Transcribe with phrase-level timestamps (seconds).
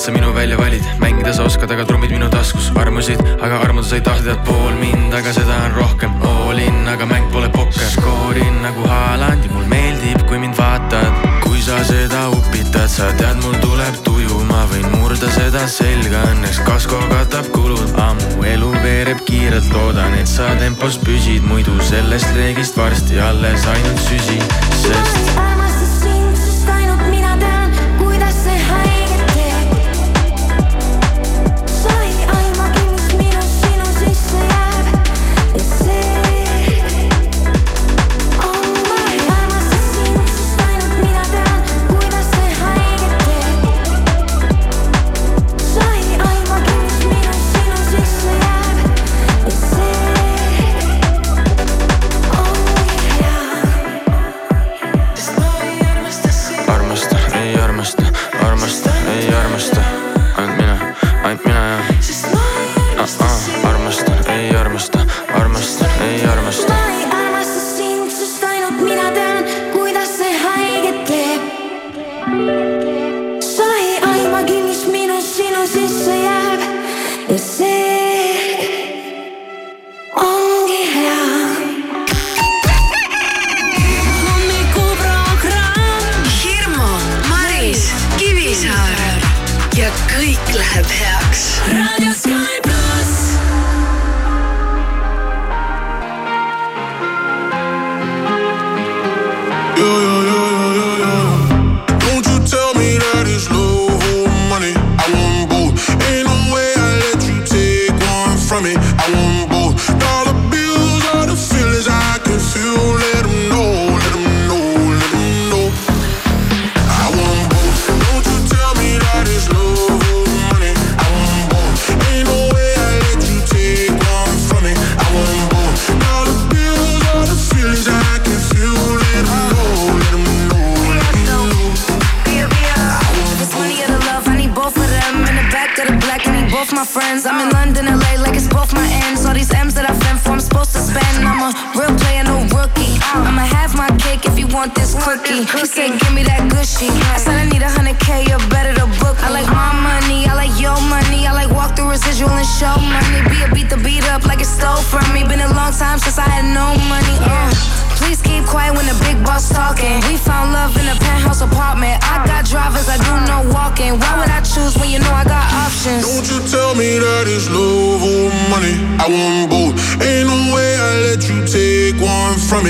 [0.00, 3.84] et sa minu välja valid, mängida sa oskad, aga trummid minu taskus armusid, aga armuda
[3.84, 6.14] sa ei tahtnud, et pool mind, aga seda on rohkem.
[6.24, 11.28] All in, aga mäng pole pokker, skoorin nagu Haaland ja mul meeldib, kui mind vaatad.
[11.44, 16.64] kui sa seda upitad, sa tead, mul tuleb tuju, ma võin murda seda selga, õnneks
[16.64, 17.92] kasko katab kulud.
[18.00, 24.06] ammu elu veereb kiirelt, loodan, et sa tempos püsid, muidu sellest reegist varsti alles ainult
[24.08, 24.40] süsi,
[24.80, 25.59] sest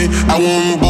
[0.03, 0.90] I won't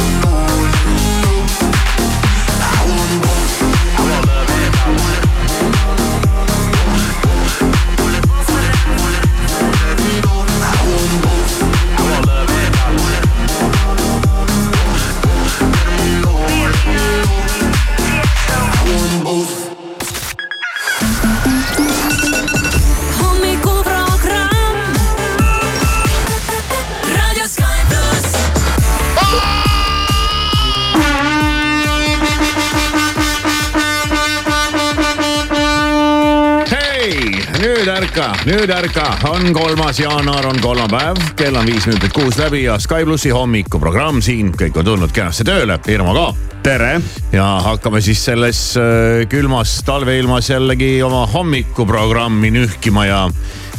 [38.45, 43.05] nüüd ärka, on kolmas jaanuar, on kolmapäev, kell on viis minutit kuus läbi ja Sky
[43.05, 46.23] plussi hommikuprogramm siin, kõik on tulnud kenasti tööle, Irmo ka.
[46.63, 47.01] tere.
[47.31, 53.21] ja hakkame siis selles äh, külmas talveilmas jällegi oma hommikuprogrammi nühkima ja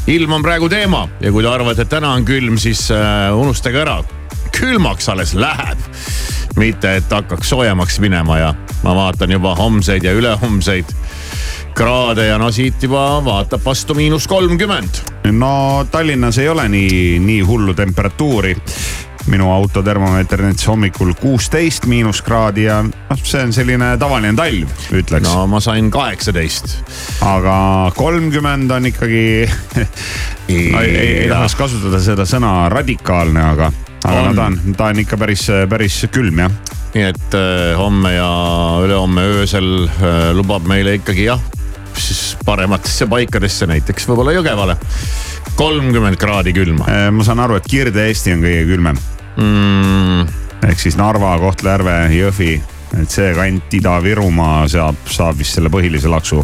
[0.07, 3.83] ilm on praegu teema ja kui te arvate, et täna on külm, siis äh, unustage
[3.83, 3.99] ära,
[4.61, 5.79] külmaks alles läheb.
[6.57, 8.55] mitte, et hakkaks soojemaks minema ja
[8.85, 11.02] ma vaatan juba homseid ja ülehomseid
[11.75, 15.03] kraade ja no siit juba vaatab vastu miinus kolmkümmend.
[15.33, 18.57] no Tallinnas ei ole nii, nii hullu temperatuuri.
[19.27, 25.29] minu auto termomeeter näitas hommikul kuusteist miinuskraadi ja noh, see on selline tavaline talv, ütleks.
[25.29, 26.77] no ma sain kaheksateist.
[27.21, 29.87] aga kolmkümmend on ikkagi no,
[30.83, 33.73] ei, ei, tahaks kasutada seda sõna radikaalne, aga,
[34.05, 38.13] aga no ta on, ta on ikka päris, päris külm jah nii et äh, homme
[38.13, 38.29] ja
[38.85, 41.41] ülehomme öösel äh, lubab meile ikkagi jah,
[42.01, 44.77] siis parematesse paikadesse, näiteks võib-olla Jõgevale.
[45.57, 46.87] kolmkümmend kraadi külma.
[46.89, 49.01] Äh, ma saan aru, et Kirde-Eesti on kõige külmem
[49.37, 50.29] mm..
[50.69, 52.53] ehk siis Narva, Kohtla-Järve, Jõhvi,
[53.01, 56.43] et see kant Ida-Virumaa saab, saab vist selle põhilise laksu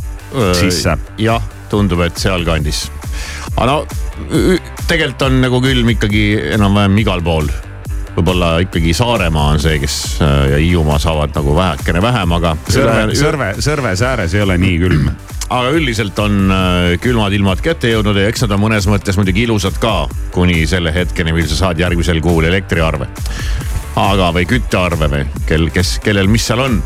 [0.58, 0.96] sisse.
[1.20, 2.86] jah, tundub, et sealkandis.
[3.54, 3.78] aga no
[4.88, 7.48] tegelikult on nagu külm ikkagi enam-vähem igal pool
[8.18, 12.56] võib-olla ikkagi Saaremaa on see, kes ja Hiiumaa saavad nagu vähekene vähem, aga.
[12.66, 15.10] Sõrve, Sõrve, Sõrves ääres ei ole nii külm
[15.48, 16.52] aga üldiselt on
[17.02, 20.02] külmad ilmad kätte jõudnud ja eks nad on mõnes mõttes muidugi ilusad ka,
[20.34, 23.08] kuni selle hetkeni, mil sa saad järgmisel kuul elektriarve.
[23.98, 26.82] aga, või küttearve või kel, kes, kellel, mis seal on.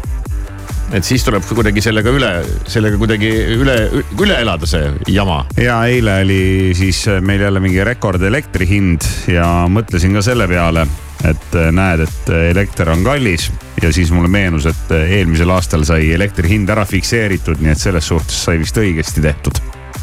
[0.92, 2.30] et siis tuleb kuidagi sellega üle,
[2.70, 3.76] sellega kuidagi üle,
[4.20, 5.44] üle elada see jama.
[5.56, 6.42] ja eile oli
[6.78, 10.86] siis meil jälle mingi rekord elektri hind ja mõtlesin ka selle peale
[11.26, 13.50] et näed, et elekter on kallis
[13.82, 18.08] ja siis mulle meenus, et eelmisel aastal sai elektri hind ära fikseeritud, nii et selles
[18.08, 19.58] suhtes sai vist õigesti tehtud.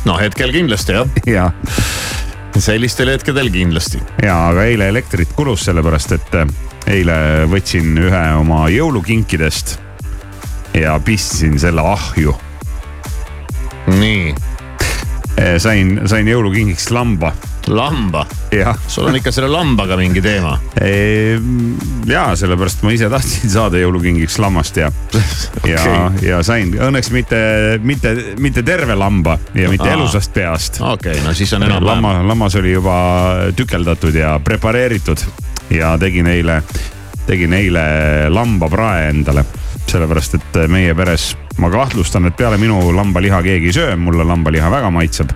[0.05, 1.19] no hetkel kindlasti jah.
[1.37, 1.53] jah.
[2.57, 4.01] sellistel hetkedel kindlasti.
[4.23, 6.39] ja, aga eile elektrit kulus sellepärast, et
[6.89, 7.19] eile
[7.51, 9.77] võtsin ühe oma jõulukinkidest
[10.79, 12.35] ja pistsin selle ahju.
[13.99, 14.35] nii.
[15.57, 17.33] sain, sain jõulukingiks lamba
[17.67, 18.25] lamba?
[18.87, 20.55] sul on ikka selle lambaga mingi teema?
[22.09, 27.41] ja sellepärast ma ise tahtsin saada jõulukingiks lammast ja okay., ja, ja sain õnneks mitte,
[27.83, 29.97] mitte, mitte terve lamba ja mitte Aa.
[29.97, 30.81] elusast peast.
[30.81, 31.85] okei okay,, no siis on enam-vähem.
[31.85, 32.97] lamma, lammas oli juba
[33.55, 35.25] tükeldatud ja prepareeritud
[35.75, 36.61] ja tegin eile,
[37.27, 37.83] tegin eile
[38.33, 39.45] lambaprae endale
[39.89, 44.69] sellepärast, et meie peres ma kahtlustan, et peale minu lambaliha keegi ei söö, mulle lambaliha
[44.71, 45.33] väga maitseb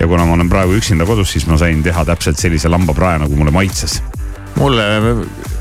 [0.00, 3.36] ja kuna ma olen praegu üksinda kodus, siis ma sain teha täpselt sellise lambaprae, nagu
[3.36, 4.00] mulle maitses.
[4.56, 4.84] mulle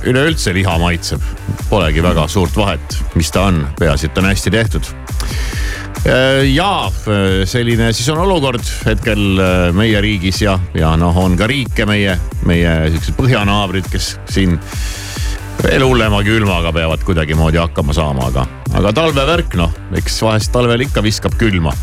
[0.07, 1.23] üleüldse liha maitseb,
[1.69, 4.91] polegi väga suurt vahet, mis ta on, peaasi, et on hästi tehtud.
[6.53, 6.91] ja
[7.49, 9.41] selline siis on olukord hetkel
[9.73, 14.59] meie riigis ja, ja noh, on ka riike meie, meie siuksed põhjanaabrid, kes siin
[15.63, 18.45] veel hullema külmaga peavad kuidagimoodi hakkama saama, aga,
[18.77, 21.73] aga talvevärk noh, eks vahest talvel ikka viskab külma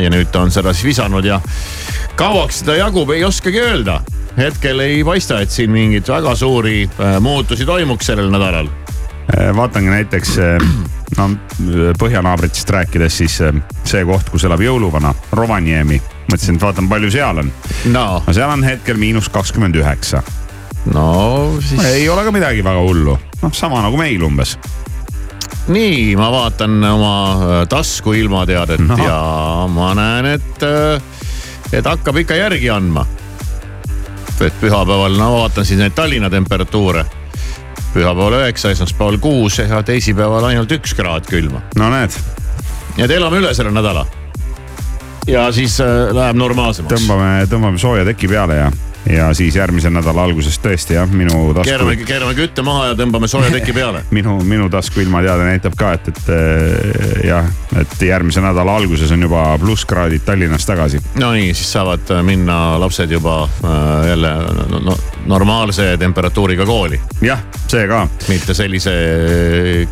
[0.00, 1.40] ja nüüd ta on seda siis visanud ja
[2.18, 4.00] kauaks seda jagub, ei oskagi öelda.
[4.38, 8.68] hetkel ei paista, et siin mingeid väga suuri äh, muutusi toimuks sellel nädalal.
[8.68, 10.68] Äh, vaatangi näiteks äh,
[11.18, 11.30] no
[11.98, 13.38] põhjanaabritest rääkides, siis
[13.84, 16.00] see koht, kus elab jõuluvana, Rovaniemi.
[16.28, 17.52] mõtlesin, et vaatan, palju seal on
[17.92, 18.04] no..
[18.26, 20.22] no seal on hetkel miinus kakskümmend üheksa.
[20.94, 21.08] no
[21.60, 21.84] siis.
[21.84, 24.58] ei ole ka midagi väga hullu, noh sama nagu meil umbes
[25.68, 28.96] nii, ma vaatan oma äh, tasku ilmateadet no.
[29.04, 29.20] ja
[29.72, 31.02] ma näen, et, äh,
[31.72, 33.06] et hakkab ikka järgi andma.
[34.40, 37.04] et pühapäeval, no vaatan siis neid Tallinna temperatuure.
[37.94, 41.62] pühapäeval üheksa, esmaspäeval kuus ja teisipäeval ainult üks kraad külma.
[41.76, 42.16] no näed.
[42.96, 44.06] nii et elame üle selle nädala.
[45.26, 46.94] ja siis äh, läheb normaalsemaks.
[46.94, 48.70] tõmbame, tõmbame sooja teki peale ja
[49.06, 51.68] ja siis järgmise nädala alguses tõesti jah, minu tasku.
[51.70, 55.92] keerame, keerame kütte maha ja tõmbame sooja teki peale minu, minu tasku ilmateade näitab ka,
[55.98, 57.48] et, et äh, jah,
[57.80, 61.00] et järgmise nädala alguses on juba plusskraadid Tallinnas tagasi.
[61.20, 64.34] no nii, siis saavad äh, minna lapsed juba äh, jälle
[64.72, 67.00] no, no, normaalse temperatuuriga kooli.
[67.24, 68.06] jah, see ka.
[68.28, 68.94] mitte sellise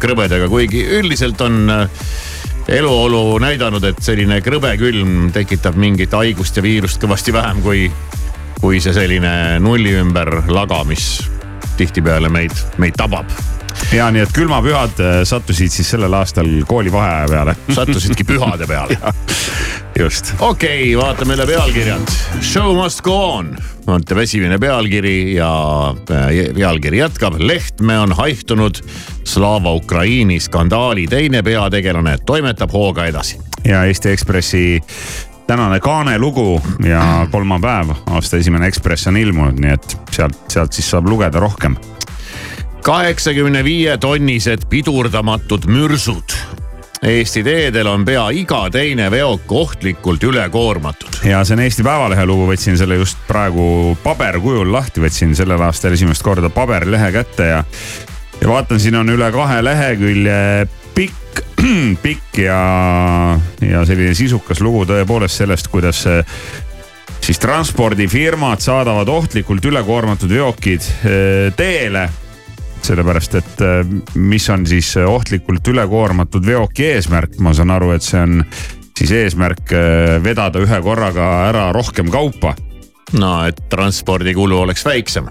[0.03, 1.71] krõbedaga, kuigi üldiselt on
[2.69, 7.87] eluolu näidanud, et selline krõbe külm tekitab mingit haigust ja viirust kõvasti vähem kui
[8.61, 11.21] kui see selline nulli ümber laga, mis
[11.77, 13.31] tihtipeale meid, meid tabab
[13.93, 17.57] ja nii, et külmapühad äh, sattusid siis sellel aastal koolivaheaja peale.
[17.75, 18.99] sattusidki pühade peale
[19.99, 20.35] just.
[20.39, 22.13] okei okay,, vaatame üle pealkirjad.
[22.41, 25.51] Show must go on on esimene pealkiri ja
[26.11, 27.37] äh, pealkiri jätkab.
[27.39, 28.81] Lehtme on haihtunud
[29.25, 33.39] Slava Ukraini skandaali teine peategelane toimetab hooga edasi.
[33.65, 34.81] ja Eesti Ekspressi
[35.47, 40.91] tänane kaane lugu ja kolmapäev, aasta esimene Ekspress on ilmunud, nii et sealt, sealt siis
[40.91, 41.77] saab lugeda rohkem.
[42.83, 46.37] kaheksakümne viie tonnised pidurdamatud mürsud.
[47.03, 51.21] Eesti teedel on pea iga teine veok ohtlikult ülekoormatud.
[51.25, 55.93] ja see on Eesti Päevalehe lugu, võtsin selle just praegu paberkujul lahti, võtsin sellel aastal
[55.93, 57.63] esimest korda paberlehe kätte ja.
[58.41, 60.67] ja vaatan, siin on üle kahe lehekülje
[61.37, 66.05] pikk, pikk ja, ja selline sisukas lugu tõepoolest sellest, kuidas
[67.21, 72.09] siis transpordifirmad saadavad ohtlikult ülekoormatud veokid eh, teele.
[72.87, 73.81] Sellepärast et äh,
[74.15, 78.45] mis on siis ohtlikult ülekoormatud veoki eesmärk, ma saan aru, et see on
[78.97, 79.75] siis eesmärk
[80.25, 82.55] vedada ühe korraga ära rohkem kaupa.
[83.19, 85.29] no et transpordikulu oleks väiksem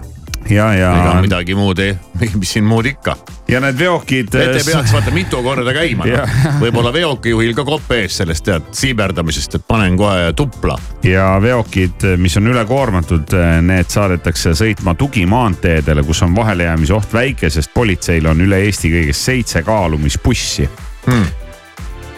[0.50, 0.90] ja, ja.
[1.00, 1.96] ega midagi muud ei,
[2.38, 3.16] mis siin muud ikka.
[3.48, 4.34] ja need veokid.
[4.34, 6.26] et ei peaks vaata mitu korda käima no..
[6.60, 10.78] võib-olla veokijuhil ka kopp ees sellest tead siiberdamisest, et panen kohe tupla.
[11.06, 13.36] ja veokid, mis on ülekoormatud,
[13.66, 19.30] need saadetakse sõitma tugimaanteedele, kus on vahelejäämise oht väike, sest politseil on üle Eesti kõigest
[19.30, 20.68] seitse kaalumisbussi
[21.06, 21.45] hmm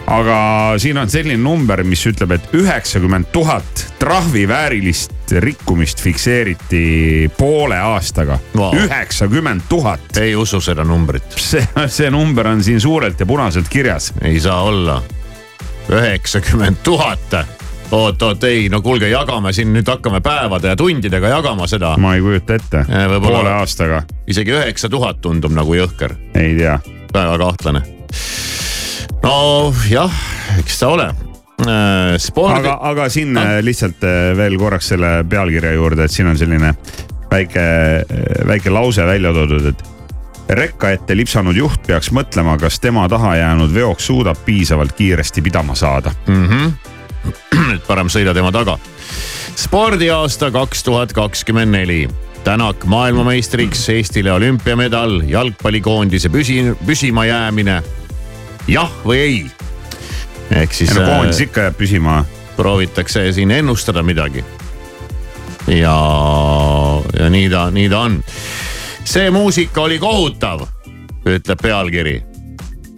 [0.09, 8.39] aga siin on selline number, mis ütleb, et üheksakümmend tuhat trahviväärilist rikkumist fikseeriti poole aastaga
[8.57, 10.17] üheksakümmend tuhat.
[10.21, 11.37] ei usu seda numbrit.
[11.37, 14.13] see, see number on siin suurelt ja punaselt kirjas.
[14.23, 15.03] ei saa olla.
[15.89, 17.37] üheksakümmend tuhat
[17.91, 21.97] oot, oot, ei, no kuulge, jagame siin nüüd hakkame päevade ja tundidega jagama seda.
[21.97, 22.85] ma ei kujuta ette.
[23.21, 24.03] poole aastaga.
[24.27, 26.17] isegi üheksa tuhat tundub nagu jõhker.
[26.35, 26.79] ei tea.
[27.13, 27.85] väga kahtlane
[29.23, 30.21] nojah,
[30.59, 32.59] eks ta ole äh, spordi.
[32.61, 33.59] aga, aga siin ah.
[33.65, 36.75] lihtsalt äh, veel korraks selle pealkirja juurde, et siin on selline
[37.31, 37.65] väike,
[38.49, 39.85] väike lause välja toodud, et
[40.59, 45.75] rekka ette lipsanud juht peaks mõtlema, kas tema taha jäänud veok suudab piisavalt kiiresti pidama
[45.77, 46.47] saada mm.
[46.49, 47.75] -hmm.
[47.75, 48.79] et parem sõida tema taga.
[49.57, 52.09] spordiaasta kaks tuhat kakskümmend neli
[52.45, 57.83] Tänak maailmameistriks, Eestile olümpiamedal, jalgpallikoondise püsi, püsima jäämine
[58.69, 59.51] jah või ei.
[60.51, 60.93] ehk siis.
[60.95, 62.25] no koondis äh, ikka jääb püsima.
[62.57, 64.45] proovitakse siin ennustada midagi.
[65.67, 65.97] ja,
[67.19, 68.23] ja nii ta, nii ta on.
[69.05, 70.67] see muusika oli kohutav,
[71.27, 72.23] ütleb pealkiri.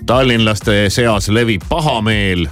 [0.06, 2.48] tallinlaste seas levib pahameel.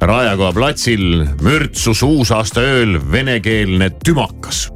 [0.00, 4.70] Raekoja platsil mürtsus uusaasta ööl venekeelne tümakas.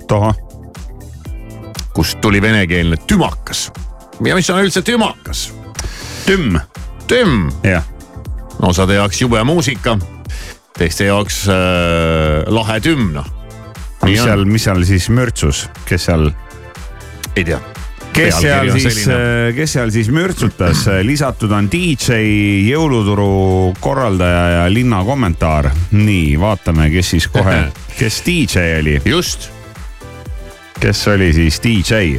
[1.95, 3.71] kust tuli venekeelne tümakas?
[4.25, 5.53] ja mis on üldse tümakas?
[6.27, 6.61] tümm
[7.65, 7.85] Jah.
[8.63, 9.99] osade jaoks jube muusika,
[10.79, 13.27] teiste jaoks äh, lahe tümm noh.
[14.05, 16.31] mis seal, mis seal siis mürtsus, kes seal?
[17.37, 17.61] ei tea
[18.15, 22.21] kes seal siis, äh, kes seal siis mürtsutas, lisatud on DJ,
[22.71, 25.73] jõuluturu korraldaja ja linna kommentaar.
[25.93, 27.67] nii, vaatame, kes siis kohe,
[28.01, 28.97] kes DJ oli.
[29.05, 29.51] just.
[30.81, 32.17] kes oli siis DJ?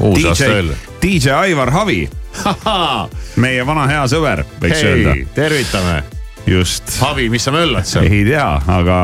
[0.00, 0.72] uusast veel.
[1.02, 2.04] DJ Aivar Havi
[3.42, 5.14] meie vana hea sõber, võiks hey, öelda.
[5.34, 5.96] tervitame.
[6.46, 6.96] just.
[7.00, 8.08] Havi, mis sa möllad seal?
[8.08, 8.98] ei tea, aga,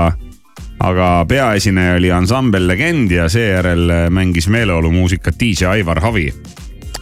[0.86, 6.28] aga peaesineja oli ansambel Legend ja seejärel mängis meeleolumuusikat DJ Aivar Havi.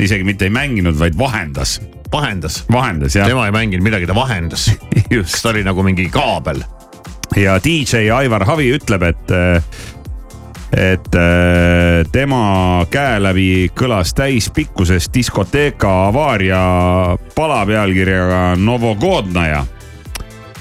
[0.00, 1.80] isegi mitte ei mänginud, vaid vahendas.
[2.12, 2.64] vahendas?
[2.72, 3.28] vahendas jah.
[3.28, 4.70] tema ei mänginud midagi, ta vahendas
[5.16, 6.64] just, ta oli nagu mingi kaabel.
[7.36, 9.36] ja DJ Aivar Havi ütleb, et
[10.76, 16.58] et äh, tema käe läbi kõlas täispikkuses diskoteeka avaaria
[17.34, 19.64] pala pealkirjaga Novogodnaja.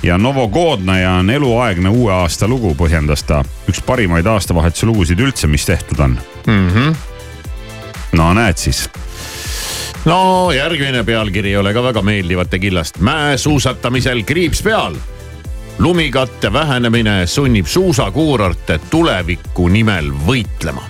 [0.04, 3.44] ja Novogodnaja on eluaegne uue aasta lugu, põhjendas ta.
[3.70, 6.18] üks parimaid aastavahetuse lugusid üldse, mis tehtud on
[6.48, 6.70] mm.
[6.70, 6.96] -hmm.
[8.12, 8.90] no näed siis
[10.06, 13.00] no järgmine pealkiri ei ole ka väga meeldivate killast.
[13.00, 14.96] mäesuusatamisel kriips peal
[15.80, 20.84] lumikatte vähenemine sunnib suusakuurorte tuleviku nimel võitlema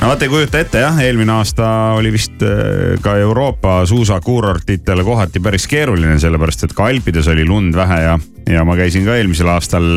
[0.00, 5.40] no vaata ei kujuta ette jah, eelmine aasta oli vist äh, ka Euroopa suusakuurortitel kohati
[5.40, 8.18] päris keeruline, sellepärast et ka Alpides oli lund vähe ja,
[8.50, 9.90] ja ma käisin ka eelmisel aastal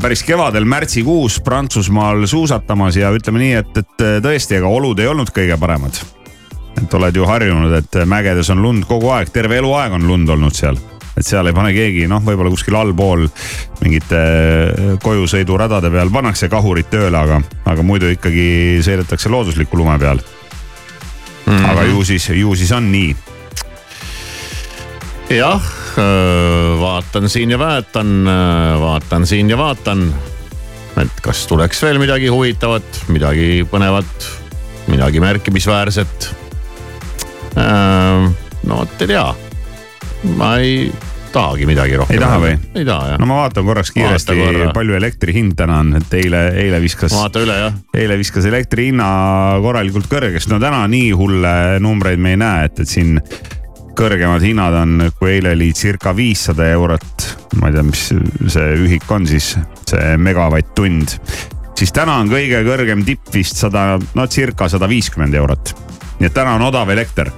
[0.00, 5.32] päris kevadel märtsikuus Prantsusmaal suusatamas ja ütleme nii, et, et tõesti, ega olud ei olnud
[5.34, 6.00] kõige paremad.
[6.80, 10.56] et oled ju harjunud, et mägedes on lund kogu aeg, terve eluaeg on lund olnud
[10.56, 10.78] seal
[11.18, 13.26] et seal ei pane keegi, noh, võib-olla kuskil allpool
[13.80, 17.40] mingite äh, kojusõiduradade peal pannakse kahurid tööle, aga,
[17.70, 21.52] aga muidu ikkagi sõidetakse loodusliku lume peal mm.
[21.52, 21.68] -hmm.
[21.72, 23.14] aga ju siis, ju siis on nii.
[25.36, 30.14] jah, äh, vaatan siin ja vaatan, äh, vaatan siin ja vaatan.
[31.00, 34.26] et kas tuleks veel midagi huvitavat, midagi põnevat,
[34.86, 36.34] midagi märkimisväärset.
[38.62, 39.49] no vot ei tea
[40.36, 40.92] ma ei
[41.32, 42.16] tahagi midagi rohkem.
[42.16, 42.56] ei taha või?
[42.74, 43.20] ei taha jah.
[43.20, 44.72] no ma vaatan korraks kiiresti, korra.
[44.74, 47.14] palju elektri hind täna on, et eile, eile viskas.
[47.14, 47.78] vaata üle jah.
[47.94, 49.08] eile viskas elektri hinna
[49.62, 53.20] korralikult kõrgeks, no täna nii hulle numbreid me ei näe, et, et siin
[54.00, 57.28] kõrgemad hinnad on, kui eile oli circa viissada eurot.
[57.60, 58.06] ma ei tea, mis
[58.56, 59.54] see ühik on siis,
[59.90, 61.18] see megavatt-tund.
[61.78, 65.76] siis täna on kõige kõrgem tipp vist sada, no circa sada viiskümmend eurot.
[66.18, 67.30] nii et täna on odav elekter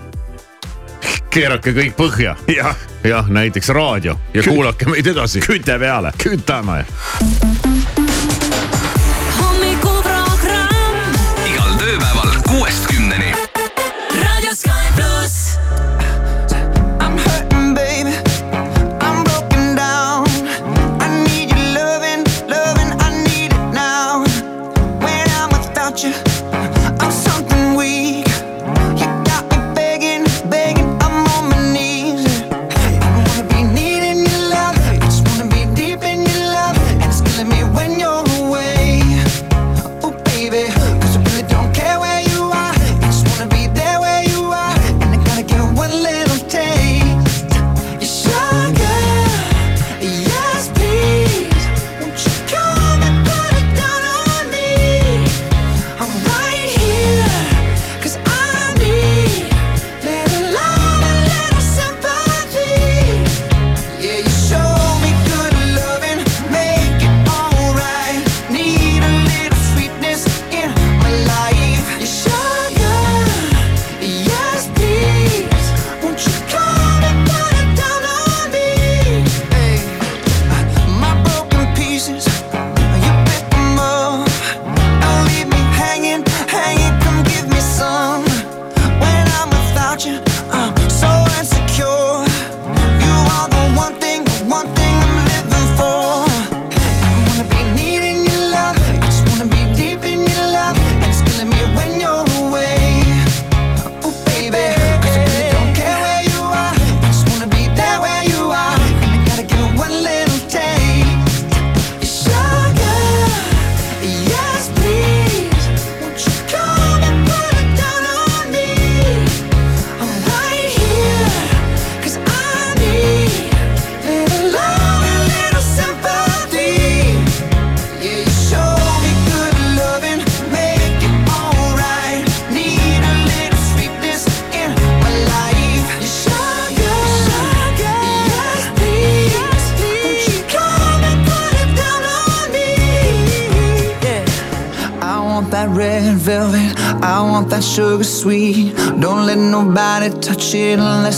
[1.30, 2.74] keerake kõik põhja ja..
[3.04, 5.40] jah, näiteks raadio ja Kü kuulake meid edasi.
[5.40, 6.12] küte peale.
[6.22, 6.84] kütame.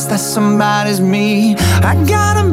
[0.06, 1.54] that somebody's me.
[1.56, 2.43] I gotta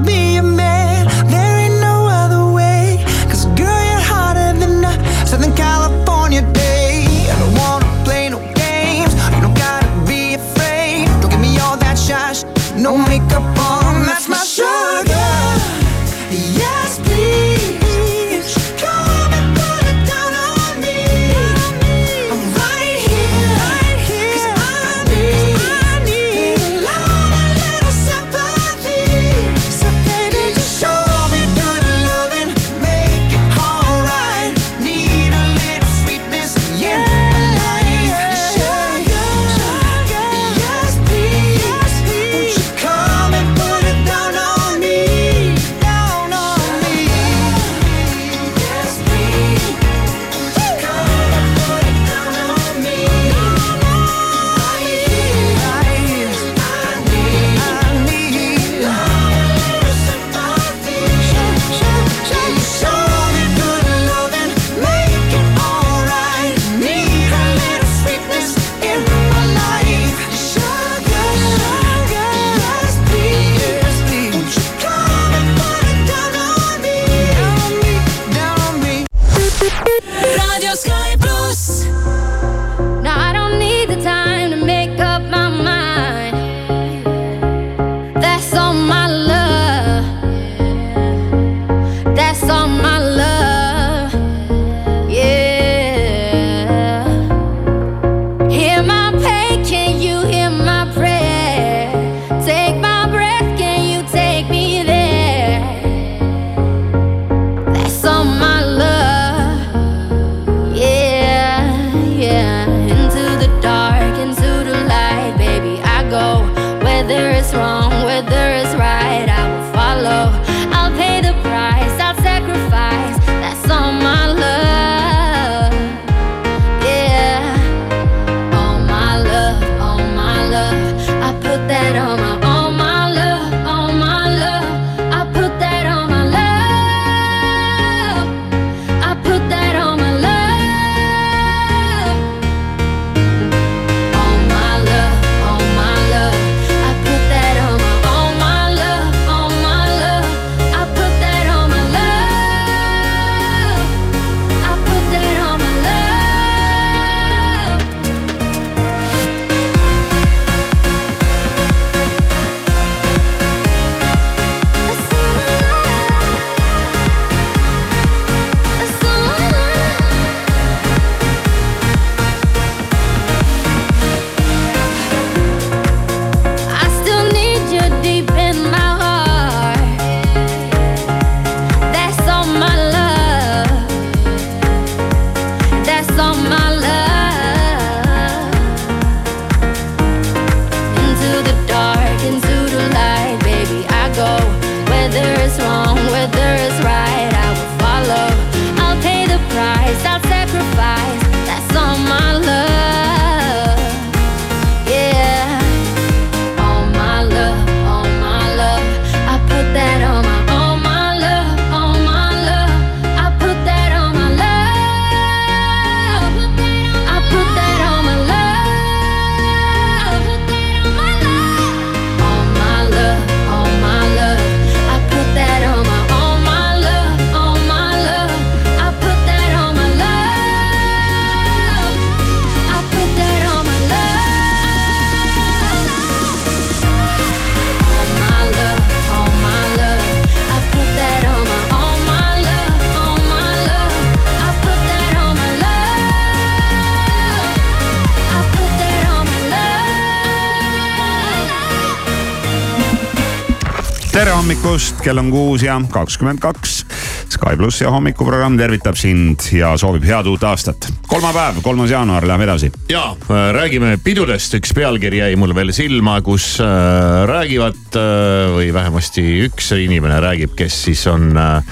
[255.02, 256.86] hommikust, kell on kuus ja kakskümmend kaks.
[257.32, 260.92] Sky pluss ja hommikuprogramm tervitab sind ja soovib head uut aastat.
[261.08, 262.72] kolmapäev, kolmas jaanuar, läheme edasi.
[262.90, 263.16] ja
[263.52, 269.72] räägime pidudest, üks pealkiri jäi mulle veel silma, kus äh, räägivad äh, või vähemasti üks
[269.72, 271.64] inimene räägib, kes siis on äh,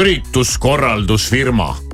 [0.00, 1.89] ürituskorraldusfirma.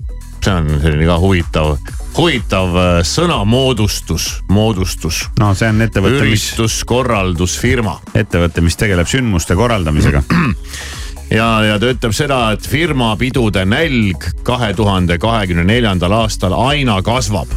[0.46, 1.72] See on selline ka huvitav,
[2.16, 5.24] huvitav äh, sõnamoodustus, moodustus.
[5.40, 10.22] no see on ettevõte, ürituskorraldusfirma ettevõte, mis tegeleb sündmuste korraldamisega.
[11.38, 17.00] ja, ja ta ütleb seda, et firma pidude nälg kahe tuhande kahekümne neljandal aastal aina
[17.02, 17.50] kasvab.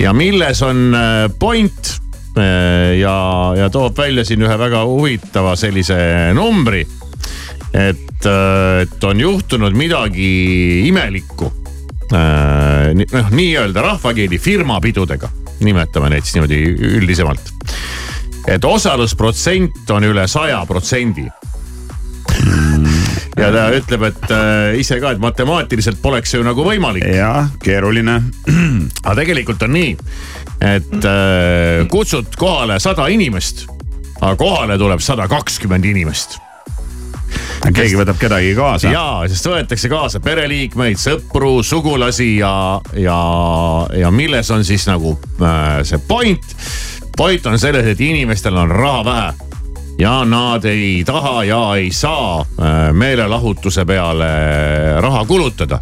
[0.00, 2.00] ja milles on äh, point
[2.38, 5.96] Äh, ja, ja toob välja siin ühe väga huvitava sellise
[6.34, 6.86] numbri.
[7.74, 8.26] et,
[8.82, 11.52] et on juhtunud midagi imelikku.
[12.12, 15.28] Noh, nii-öelda rahvakeeli firmapidudega,
[15.64, 16.60] nimetame neid siis niimoodi
[17.00, 17.52] üldisemalt.
[18.48, 21.28] et osalusprotsent on üle saja protsendi
[23.40, 27.06] ja ta ütleb, et äh, ise ka, et matemaatiliselt poleks see ju nagu võimalik.
[27.14, 28.20] jah, keeruline.
[29.06, 29.96] aga tegelikult on nii,
[30.72, 33.66] et äh, kutsud kohale sada inimest,
[34.20, 36.38] aga kohale tuleb sada kakskümmend inimest
[37.74, 38.92] keegi võtab kedagi kaasa.
[38.92, 42.54] ja, sest võetakse kaasa pereliikmeid, sõpru, sugulasi ja,
[42.96, 43.20] ja,
[43.96, 46.56] ja milles on siis nagu äh, see point.
[47.16, 49.30] point on selles, et inimestel on raha vähe
[50.00, 54.30] ja nad ei taha ja ei saa äh, meelelahutuse peale
[55.00, 55.80] raha kulutada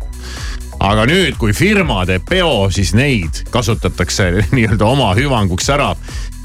[0.79, 5.93] aga nüüd, kui firma teeb peo, siis neid kasutatakse nii-öelda oma hüvanguks ära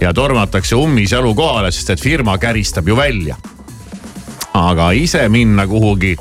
[0.02, 3.38] ja tormatakse ummisjalu kohale, sest et firma käristab ju välja.
[4.54, 6.16] Aga ise minna kuhugi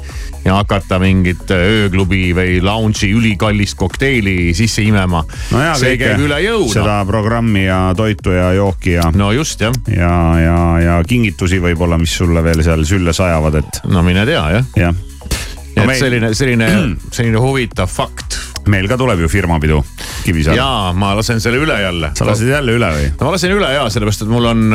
[0.45, 6.40] ja hakata mingit ööklubi või lounge'i ülikallist kokteili sisse imema no jaa, see käib üle
[6.42, 6.66] jõu.
[6.73, 9.07] seda programmi ja toitu ja jooki ja.
[9.14, 9.77] no just jah.
[9.87, 13.83] ja, ja, ja kingitusi võib-olla, mis sulle veel seal sülle sajavad, et.
[13.92, 14.71] no mine tea jah.
[14.79, 16.01] jah no, et meil...
[16.01, 16.71] selline, selline,
[17.16, 18.40] selline huvitav fakt.
[18.73, 19.83] meil ka tuleb ju firmapidu
[20.23, 20.59] Kivisaar.
[20.59, 22.12] jaa, ma lasen selle üle jälle.
[22.18, 23.12] sa lasid jälle üle või?
[23.21, 24.66] ma lasen üle ja sellepärast, et mul on,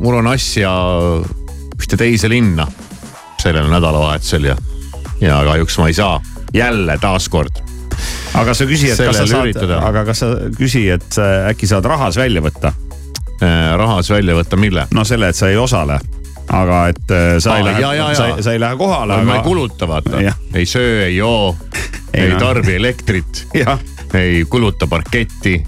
[0.00, 0.72] mul on asja
[1.80, 2.68] ühte teise linna
[3.40, 4.56] sellel nädalavahetusel ja
[5.20, 6.20] ja kahjuks ma ei saa
[6.54, 7.60] jälle taaskord.
[8.34, 11.18] aga sa küsi, et kas sa saad, aga kas sa küsi, et
[11.50, 12.72] äkki saad rahas välja võtta?
[13.76, 14.86] rahas välja võtta, mille?
[14.94, 16.00] no selle, et sa ei osale
[16.50, 19.14] aga et äh, sa Aa, ei lähe, sa, sa ei lähe kohale.
[19.14, 20.22] aga ma ei kuluta, vaata.
[20.54, 21.56] ei söö, ei joo,
[22.14, 22.40] ei, ei no.
[22.40, 23.46] tarbi elektrit,
[24.14, 25.60] ei kuluta parketti,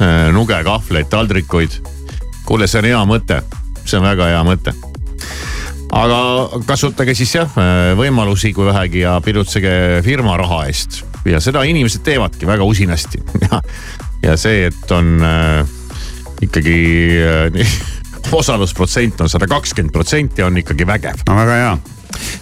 [0.00, 1.80] äh, nuge kahvleid, taldrikuid.
[2.44, 3.42] kuule, see on hea mõte,
[3.84, 4.76] see on väga hea mõte
[5.90, 6.18] aga
[6.68, 7.54] kasutage siis jah
[7.98, 13.20] võimalusi, kui vähegi ja pidutsege firma raha eest ja seda inimesed teevadki väga usinasti
[14.26, 15.64] ja, see, et on äh,
[16.44, 16.76] ikkagi
[17.24, 17.78] äh,
[18.40, 21.24] osalusprotsent on sada kakskümmend protsenti, on ikkagi vägev.
[21.28, 21.72] no väga hea.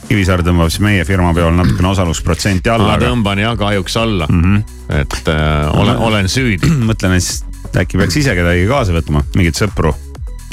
[0.09, 2.94] Kivisaar tõmbab siis meie firma peol natukene osalusprotsenti alla.
[2.94, 3.11] ma aga...
[3.11, 5.01] tõmban jah kahjuks alla mm, -hmm.
[5.03, 6.70] et äh, olen, olen süüdi.
[6.90, 9.94] mõtlen, et äkki peaks ise kedagi kaasa võtma, mingeid sõpru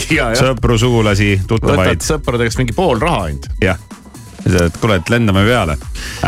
[0.42, 1.96] sõpru, sugulasi, tuttavaid.
[1.96, 3.50] võtad sõprade käest mingi pool raha ainult.
[3.64, 3.80] jah,
[4.46, 5.78] et kuule, et lendame peale,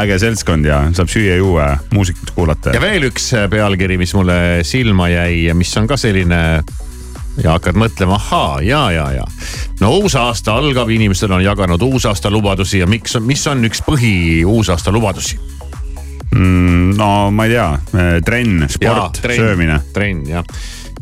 [0.02, 2.76] äge seltskond ja saab süüa-juua ja muusikat kuulata.
[2.76, 6.42] ja veel üks äh, pealkiri, mis mulle silma jäi ja mis on ka selline
[7.44, 9.28] ja hakkad mõtlema, ahaa, ja, ja, ja.
[9.82, 14.42] no uus aasta algab, inimestel on jaganud uusaasta lubadusi ja miks, mis on üks põhi
[14.46, 15.38] uusaasta lubadusi
[16.32, 16.98] mm,?
[16.98, 19.80] no ma ei tea, äh, trenn, sport, söömine.
[19.94, 20.46] trenn jah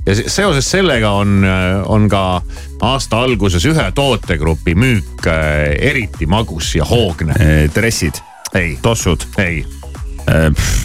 [0.06, 1.46] ja seoses sellega on,
[1.86, 2.42] on ka
[2.82, 7.34] aasta alguses ühe tootegrupi müük äh, eriti magus ja hoogne.
[7.76, 8.22] dressid?
[8.54, 8.78] ei.
[8.82, 9.26] tossud?
[9.38, 9.66] ei.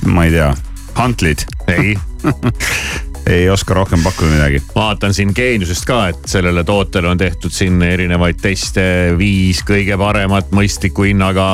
[0.06, 0.54] ma ei tea,
[0.94, 1.46] hantlid?
[1.68, 1.96] ei
[3.30, 4.62] ei oska rohkem pakkuda midagi.
[4.74, 8.84] vaatan siin Geeniusest ka, et sellele tootele on tehtud siin erinevaid teste,
[9.18, 11.52] viis kõige paremat mõistliku hinnaga.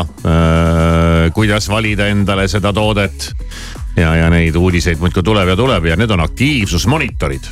[1.35, 3.33] kuidas valida endale seda toodet
[3.97, 7.51] ja, ja neid uudiseid muudkui tuleb ja tuleb ja need on aktiivsusmonitorid.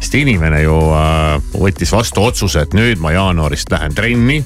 [0.00, 4.42] sest inimene ju äh, võttis vastu otsuse, et nüüd ma jaanuarist lähen trenni.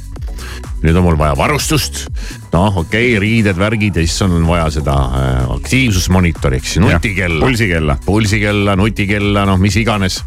[0.83, 2.07] nüüd on mul vaja varustust,
[2.53, 7.47] noh okei okay,, riided, värgid ja siis on vaja seda äh, aktiivsusmonitori ehk siis nutikella.
[7.47, 7.99] pulsikella.
[8.05, 10.23] pulsikella, nutikella, noh mis iganes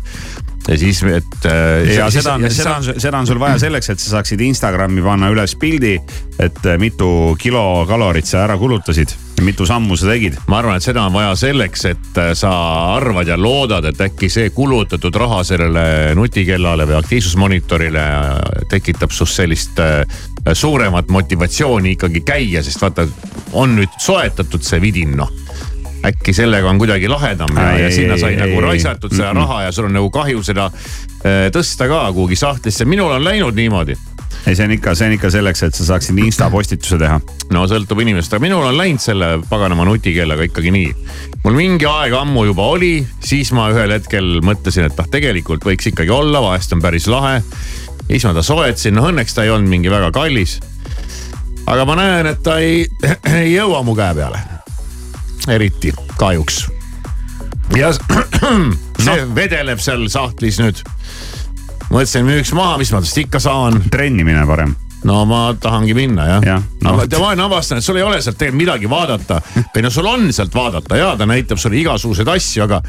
[0.67, 1.93] ja siis, et äh,.
[1.97, 5.29] ja seda on, seda on, seda on sul vaja selleks, et sa saaksid Instagrami panna
[5.33, 5.99] üles pildi,
[6.39, 10.37] et äh, mitu kilokalorit sa ära kulutasid mitu sammu sa tegid?
[10.47, 12.51] ma arvan, et seda on vaja selleks, et äh, sa
[12.95, 19.35] arvad ja loodad, et äkki see kulutatud raha sellele nutikellale või aktiivsusmonitorile äh, tekitab sinust
[19.35, 19.79] sellist
[20.53, 23.07] suuremat motivatsiooni ikkagi käia, sest vaata,
[23.57, 25.44] on nüüd soetatud see vidin noh
[26.05, 29.63] äkki sellega on kuidagi lahedam ja, ja sinna sai ei, nagu ei, raisatud seda raha
[29.65, 32.85] ja sul on nagu kahju seda äh, tõsta ka kuhugi sahtlisse.
[32.85, 33.97] minul on läinud niimoodi
[34.47, 37.17] ei, see on ikka, see on ikka selleks, et sa saaksid insta postituse teha.
[37.53, 40.91] no sõltub inimesest, aga minul on läinud selle paganama nutikellaga ikkagi nii.
[41.43, 42.93] mul mingi aeg ammu juba oli,
[43.25, 47.39] siis ma ühel hetkel mõtlesin, et ah, tegelikult võiks ikkagi olla, vahest on päris lahe.
[48.07, 50.59] siis ma ta soetasin, noh õnneks ta ei olnud mingi väga kallis.
[51.65, 52.85] aga ma näen, et ta ei,
[53.41, 54.54] ei jõua mu käe peale.
[55.49, 56.65] Eriti kahjuks.
[57.75, 57.91] ja
[59.05, 59.35] see no.
[59.35, 60.81] vedeleb seal sahtlis nüüd.
[61.89, 64.75] mõtlesin, müüks maha, mis ma tast ikka saan trenni mine parem.
[65.05, 66.95] no ma tahangi minna jah Jah, no.
[67.01, 69.41] aga ma olen avastanud, et sul ei ole sealt tegelikult midagi vaadata
[69.75, 72.81] või no sul on sealt vaadata ja ta näitab sulle igasuguseid asju, aga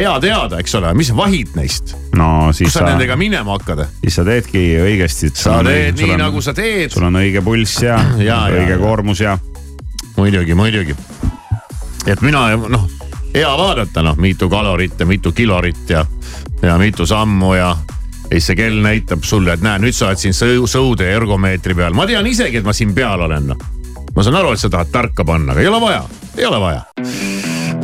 [0.00, 3.84] hea teada, eks ole, mis vahid neist, no siis kus sa sa, nendega minema hakkad.
[4.00, 5.32] siis sa teedki õigesti.
[5.36, 8.76] sa teed nii nagu sa teed, sul on õige pulss ja, Ja, ja ja, õige
[8.78, 8.80] ja.
[8.80, 9.36] koormus ja
[10.16, 10.96] muidugi, muidugi.
[12.08, 12.88] Et mina noh,
[13.34, 16.04] hea vaadata noh, mitu kalorit ja mitu kilorit ja,
[16.62, 17.76] ja mitu sammu ja
[18.30, 21.94] siis see kell näitab sulle, et näe, nüüd sa oled siin sõu- sõude ergomeetri peal,
[21.94, 23.56] ma tean isegi, et ma siin peal olen noh.
[24.16, 26.04] ma saan aru, et sa tahad tarka panna, aga ei ole vaja,
[26.38, 26.84] ei ole vaja.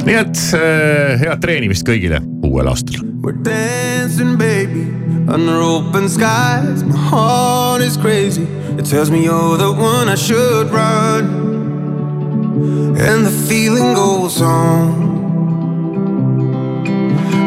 [0.07, 3.03] nii et äh, head treenimist kõigile uuel aastal.
[3.27, 4.87] We're dancing, baby,
[5.27, 6.85] under open skies.
[6.87, 8.47] My heart is crazy.
[8.79, 11.56] It tells me you're the one I should run.
[12.57, 15.15] And the feeling goes on.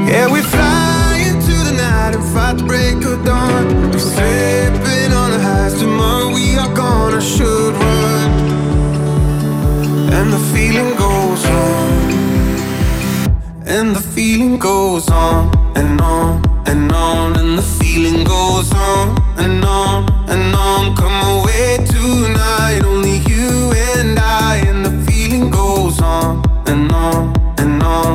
[0.08, 3.90] Yeah, we fly into the night and fight the break of dawn.
[3.92, 5.80] We're slipping on the highs.
[5.80, 8.30] Tomorrow we are gonna should run.
[10.14, 11.90] And the feeling goes on.
[13.66, 19.66] And the feeling goes on and on and on, and the feeling goes on and
[19.66, 20.96] on and on.
[20.96, 22.84] Come away tonight,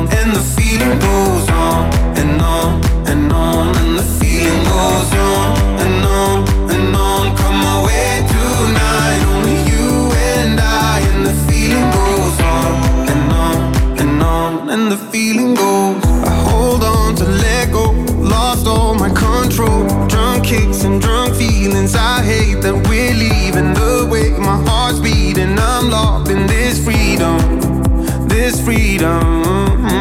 [0.03, 5.47] and the feeling goes on and on and on, and the feeling goes on
[5.83, 6.37] and on
[6.69, 7.35] and on.
[7.37, 12.71] Come away tonight, only you and I, and the feeling goes on
[13.11, 13.57] and on
[14.01, 16.03] and on, and the feeling goes.
[16.31, 17.91] I hold on to let go,
[18.35, 19.87] lost all my control.
[20.07, 21.95] Drunk kicks and drunk feelings.
[21.95, 22.94] I hate that we're
[28.45, 29.43] this freedom.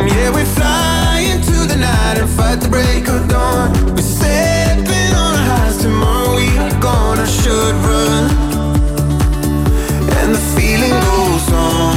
[0.07, 3.73] Yeah, we fly into the night and fight the break of dawn.
[3.95, 5.79] We're stepping on our highs.
[5.79, 8.25] Tomorrow we are gonna should run,
[10.19, 11.97] and the feeling goes on.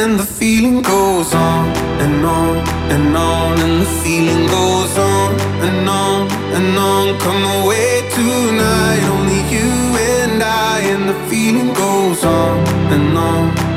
[0.00, 1.64] And the feeling goes on
[2.04, 2.56] and on
[2.94, 5.28] and on, and the feeling goes on
[5.66, 6.20] and on
[6.56, 7.06] and on.
[7.26, 9.70] Come away tonight, only you
[10.14, 12.56] and I, and the feeling goes on
[12.96, 13.73] and on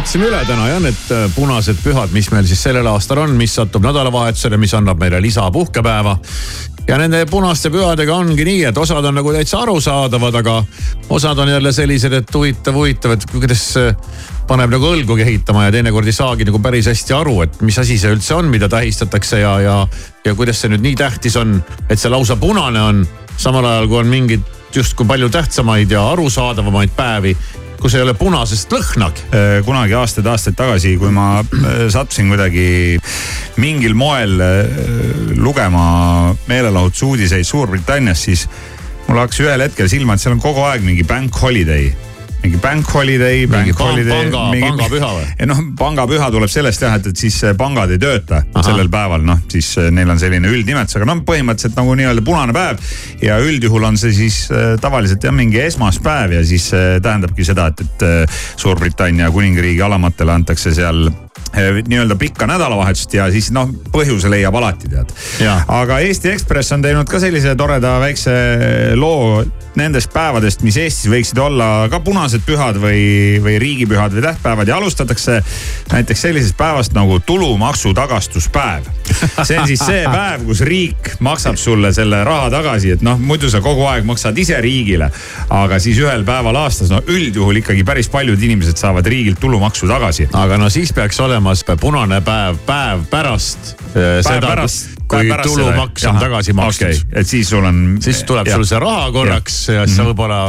[0.00, 3.52] vaatasime üle täna jah need äh, punased pühad, mis meil siis sellel aastal on, mis
[3.58, 6.14] satub nädalavahetusele, mis annab meile lisapuhkepäeva.
[6.88, 10.56] ja nende punaste pühadega ongi nii, et osad on nagu täitsa arusaadavad, aga
[11.12, 13.66] osad on jälle sellised, et huvitav, huvitav, et kuidas
[14.48, 18.00] paneb nagu õlgu kehitama ja teinekord ei saagi nagu päris hästi aru, et mis asi
[18.00, 19.78] see üldse on, mida tähistatakse ja, ja,
[20.24, 21.58] ja kuidas see nüüd nii tähtis on,
[21.90, 23.04] et see lausa punane on,
[23.36, 27.36] samal ajal kui on mingeid justkui palju tähtsamaid ja arusaadavamaid päevi
[27.80, 29.24] kus ei ole punasest lõhnagi.
[29.64, 32.98] kunagi aastaid-aastaid tagasi, kui ma äh, sattusin kuidagi
[33.60, 34.68] mingil moel äh,
[35.40, 38.46] lugema meelelahutusuudiseid Suurbritannias, siis
[39.08, 41.90] mul hakkas ühel hetkel silma, et seal on kogu aeg mingi bank holiday
[42.42, 44.30] mingi bank holiday, Mingi bank holiday.
[44.30, 45.26] panga- pangapüha või?
[45.50, 48.62] noh, pangapüha tuleb sellest jah, et, et siis äh, pangad ei tööta Aha.
[48.64, 52.56] sellel päeval, noh siis äh, neil on selline üldnimetus, aga noh, põhimõtteliselt nagu nii-öelda punane
[52.56, 52.80] päev.
[53.22, 57.68] ja üldjuhul on see siis äh, tavaliselt jah, mingi esmaspäev ja siis äh, tähendabki seda,
[57.74, 61.10] et, et äh, Suurbritannia kuningriigi alamatele antakse seal
[61.88, 65.10] nii-öelda pikka nädalavahetust ja siis noh, põhjuse leiab alati tead.
[65.68, 68.34] aga Eesti Ekspress on teinud ka sellise toreda väikse
[68.98, 69.42] loo
[69.78, 74.78] nendest päevadest, mis Eestis võiksid olla ka punased pühad või, või riigipühad või tähtpäevad ja
[74.78, 75.38] alustatakse
[75.92, 78.90] näiteks sellisest päevast nagu tulumaksu tagastuspäev.
[79.46, 83.50] see on siis see päev, kus riik maksab sulle selle raha tagasi, et noh, muidu
[83.50, 85.10] sa kogu aeg maksad ise riigile.
[85.50, 90.28] aga siis ühel päeval aastas, no üldjuhul ikkagi päris paljud inimesed saavad riigilt tulumaksu tagasi.
[90.32, 95.34] aga no siis peaks olema see punane päev, päev pärast äh, seda, pärast- kui päev
[95.34, 96.12] pärast tulumaks seda.
[96.12, 97.98] on tagasi makstud okei, et siis sul on.
[98.00, 100.40] siis tuleb sul see raha korraks ja, ja siis sa võib-olla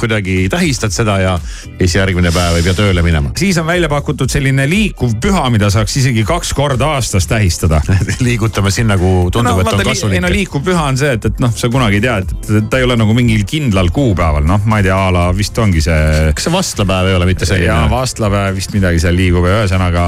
[0.00, 1.36] kuidagi tähistad seda ja
[1.78, 3.32] siis järgmine päev ei pea tööle minema.
[3.36, 7.80] siis on välja pakutud selline liikuv püha, mida saaks isegi kaks korda aastas tähistada
[8.26, 10.32] liigutame sinna, kuhu tundub no,, et on li- ei kasulik no.
[10.34, 12.88] liikuv püha on see, et, et noh, sa kunagi ei tea, et, et ta ei
[12.88, 16.30] ole nagu mingil kindlal kuupäeval, noh, ma ei tea, a la vist ongi see.
[16.36, 17.70] kas see vastlapäev ei ole mitte selline?
[17.70, 20.06] jaa, vastlapäev vist midagi seal liigub ja ühesõnaga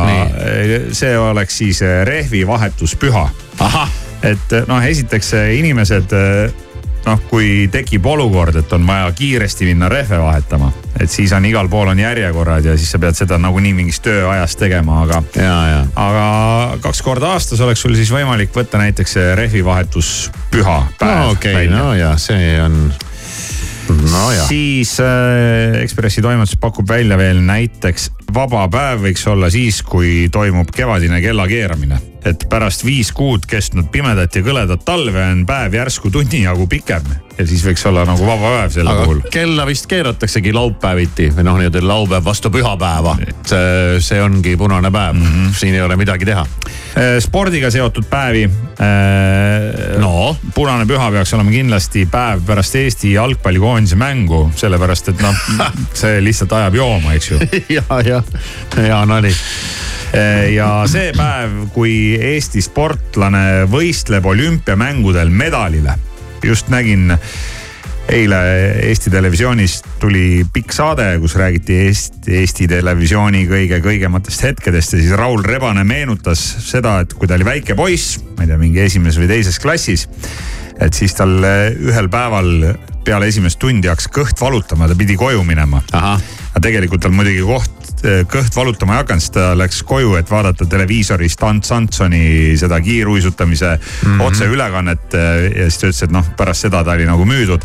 [0.96, 3.28] see oleks siis eh, rehvi vahetuspüha.
[4.22, 6.62] et noh, esiteks eh, inimesed eh,
[7.06, 11.68] noh, kui tekib olukord, et on vaja kiiresti minna rehve vahetama, et siis on igal
[11.72, 15.22] pool on järjekorrad ja siis sa pead seda nagunii mingis tööajas tegema, aga.
[15.96, 16.26] aga
[16.82, 21.72] kaks korda aastas oleks sul siis võimalik võtta näiteks see rehvivahetuspüha päev no okei okay,,
[21.72, 22.78] no ja see on,
[23.90, 24.48] nojah.
[24.48, 30.70] siis äh, Ekspressi toimetus pakub välja veel näiteks vaba päev võiks olla siis, kui toimub
[30.74, 32.00] kevadine kellakeeramine.
[32.24, 37.02] et pärast viis kuud kestnud pimedat ja kõledat talve on päev järsku tunni jagu pikem
[37.38, 39.20] ja siis võiks olla nagu vaba päev selle aga puhul.
[39.32, 43.16] kella vist keerataksegi laupäeviti või noh, nii-öelda laupäev vastu pühapäeva.
[43.48, 45.54] see, see ongi punane päev mm, -hmm.
[45.56, 46.46] siin ei ole midagi teha.
[46.92, 48.50] Äh, spordiga seotud päevi.
[49.98, 55.36] no punane püha peaks olema kindlasti päev pärast Eesti jalgpallikoondise mängu, sellepärast et noh,
[56.00, 57.38] see lihtsalt ajab jooma, eks ju.
[57.76, 58.21] ja, ja,
[58.76, 59.32] hea nali.
[60.52, 65.96] ja see päev, kui Eesti sportlane võistleb olümpiamängudel medalile.
[66.42, 67.18] just nägin
[68.08, 68.38] eile
[68.82, 75.14] Eesti Televisioonis tuli pikk saade, kus räägiti Eesti, Eesti Televisiooni kõige kõigematest hetkedest ja siis
[75.18, 79.20] Raul Rebane meenutas seda, et kui ta oli väike poiss, ma ei tea, mingi esimeses
[79.22, 80.08] või teises klassis.
[80.80, 85.82] et siis tal ühel päeval peale esimest tundi hakkas kõht valutama, ta pidi koju minema.
[85.92, 90.66] aga tegelikult tal muidugi koht kõht valutama ei hakanud, siis ta läks koju, et vaadata
[90.66, 94.24] televiisorist Ants Antsoni seda kiiruisutamise mm -hmm.
[94.26, 95.12] otseülekannet.
[95.56, 97.62] ja siis ta ütles, et noh, pärast seda ta oli nagu müüdud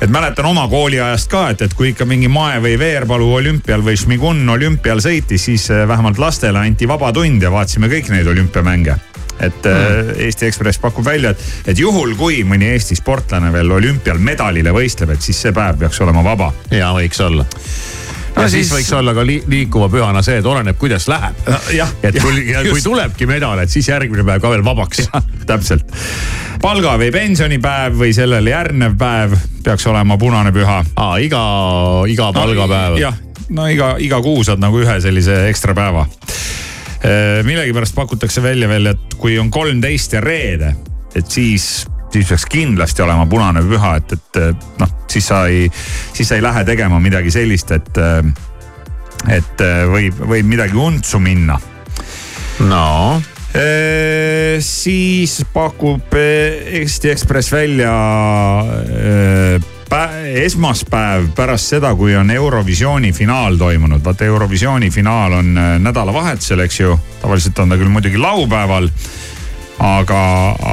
[0.00, 3.96] et mäletan oma kooliajast ka, et, et kui ikka mingi Mae või Veerpalu olümpial või
[3.96, 8.98] Šmigun olümpial sõitis, siis vähemalt lastele anti vaba tund ja vaatasime kõik neid olümpiamänge
[9.40, 10.16] et mm.
[10.24, 15.14] Eesti Ekspress pakub välja, et, et juhul, kui mõni Eesti sportlane veel olümpial medalile võistleb,
[15.14, 16.52] et siis see päev peaks olema vaba.
[16.74, 17.46] ja võiks olla
[18.38, 21.36] ja, ja siis, siis võiks olla ka li liikuva pühana see, et oleneb, kuidas läheb.
[22.02, 25.08] et kui, kui tulebki medal, et siis järgmine päev ka veel vabaks.
[25.48, 25.92] täpselt.
[26.62, 30.82] palga või pensionipäev või sellele järgnev päev peaks olema punane püha.
[30.96, 31.42] aa, iga,
[32.08, 33.02] iga palgapäev no,.
[33.02, 33.20] jah,
[33.50, 36.06] no iga, iga kuu saad nagu ühe sellise ekstra päeva
[37.46, 40.72] millegipärast pakutakse välja veel, et kui on kolmteist ja reede,
[41.14, 45.68] et siis siis peaks kindlasti olema punane püha, et, et noh, siis sa ei,
[46.12, 48.02] siis sa ei lähe tegema midagi sellist, et,
[49.34, 51.58] et võib, võib midagi untsu minna.
[52.68, 53.20] no
[53.54, 54.58] e,.
[54.64, 57.92] siis pakub Eesti Ekspress välja
[58.84, 59.58] e,
[60.44, 64.04] esmaspäev pärast seda, kui on Eurovisiooni finaal toimunud.
[64.04, 66.98] vaata Eurovisiooni finaal on nädalavahetusel, eks ju.
[67.22, 68.90] tavaliselt on ta küll muidugi laupäeval
[69.78, 70.22] aga,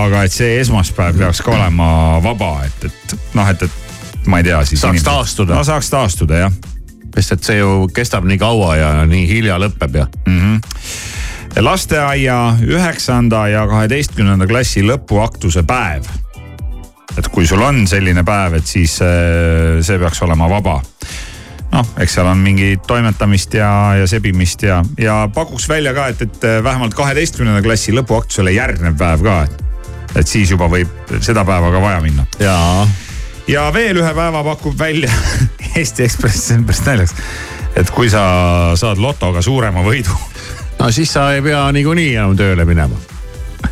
[0.06, 1.90] aga et see esmaspäev peaks ka olema
[2.24, 4.82] vaba, et, et noh, et, et ma ei tea siis.
[4.82, 5.56] saaks inimesed, taastuda.
[5.56, 6.58] no saaks taastuda jah.
[7.16, 10.40] sest et see ju kestab nii kaua ja nii hilja lõpeb ja mm.
[10.42, 11.62] -hmm.
[11.62, 16.10] lasteaia üheksanda ja kaheteistkümnenda klassi lõpuaktuse päev.
[17.18, 20.82] et kui sul on selline päev, et siis äh, see peaks olema vaba
[21.72, 26.22] noh, eks seal on mingi toimetamist ja, ja sebimist ja, ja pakuks välja ka, et,
[26.22, 29.40] et vähemalt kaheteistkümnenda klassi lõpuaktusele järgnev päev ka.
[30.16, 32.28] et siis juba võib seda päeva ka vaja minna.
[32.40, 32.86] jaa.
[33.48, 35.12] ja veel ühe päeva pakub välja
[35.80, 37.16] Eesti Ekspress, see on päris naljakas.
[37.76, 38.24] et kui sa
[38.80, 40.16] saad lotoga suurema võidu.
[40.80, 43.15] no siis sa ei pea niikuinii enam tööle minema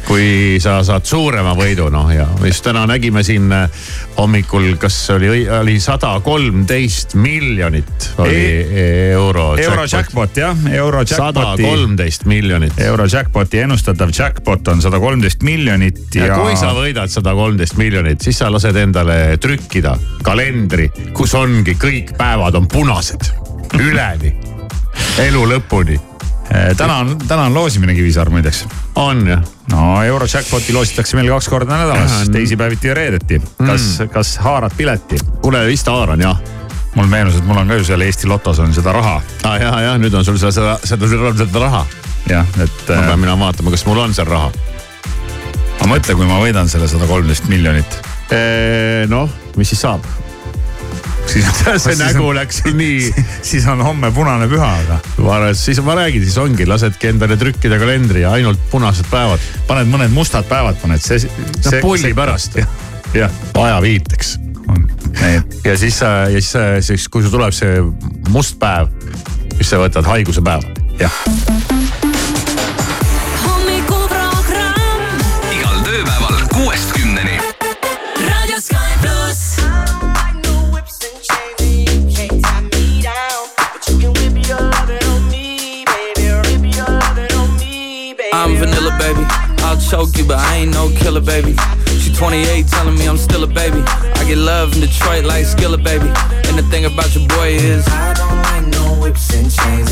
[0.08, 3.70] kui sa saad suurema võidu, noh ja just täna nägime siin äh,
[4.18, 9.54] hommikul, kas oli, oli sada kolmteist miljonit oli e euro.
[9.58, 11.16] euro jackpot jah, euro jackpoti.
[11.16, 12.80] sada kolmteist miljonit.
[12.84, 16.40] euro jackpoti ennustatav jackpot on sada kolmteist miljonit ja, ja.
[16.40, 22.16] kui sa võidad sada kolmteist miljonit, siis sa lased endale trükkida kalendri, kus ongi kõik
[22.18, 23.32] päevad on punased
[23.80, 24.36] üleni,
[25.24, 26.13] elu lõpuni
[26.78, 28.66] täna on, täna on loosimine Kivisaar muideks.
[28.96, 29.44] on jah?
[29.72, 33.42] no euro jackpot'i loositakse meil kaks korda nädalas, teisipäeviti ja reedeti.
[33.58, 35.18] kas mm., kas haarad pileti?
[35.42, 36.42] kuule vist haaran jah
[36.96, 39.58] mul meenus, et mul on ka ju seal Eesti Lotos on seda raha ah,.
[39.62, 41.86] ja, ja nüüd on sul seda, seda, seda, seda, seda raha.
[42.30, 42.84] jah, et.
[42.90, 44.52] ma pean minema vaatama, kas mul on seal raha.
[45.80, 47.98] aga mõtle, kui ma võidan selle sada kolmteist miljonit.
[49.10, 50.06] noh, mis siis saab?
[51.28, 51.48] Siis
[51.84, 53.14] see nägu on, läks nii.
[53.42, 55.00] siis on homme punane püha, aga.
[55.18, 59.10] ma arvan, et siis ma räägin, siis ongi, lasedki endale trükkida kalendri ja ainult punased
[59.12, 59.44] päevad.
[59.68, 61.50] paned mõned mustad päevad, paned see, see.
[61.66, 62.60] no pulli pärast.
[63.14, 63.42] jah.
[63.54, 64.38] ajaviiteks.
[65.64, 66.54] ja siis, ja siis,
[66.88, 67.82] siis kui sul tuleb see
[68.34, 68.92] must päev,
[69.58, 70.88] siis sa võtad haiguse päeva.
[71.02, 72.03] jah
[89.04, 89.26] baby.
[89.68, 91.56] I'll choke you, but I ain't no killer, baby.
[92.00, 93.82] She 28, telling me I'm still a baby.
[94.20, 96.08] I get love in Detroit like Skilla, baby.
[96.48, 99.92] And the thing about your boy is, I don't like no whips and chains,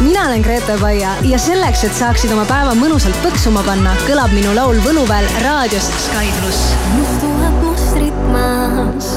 [0.00, 4.54] Mina olen Grete Paia ja selleks, et saaksid oma päeva mõnusalt põksuma panna, kõlab minu
[4.56, 6.72] laul Võluväel raadios Sky pluss.
[7.20, 9.10] tuhat mustrit maas.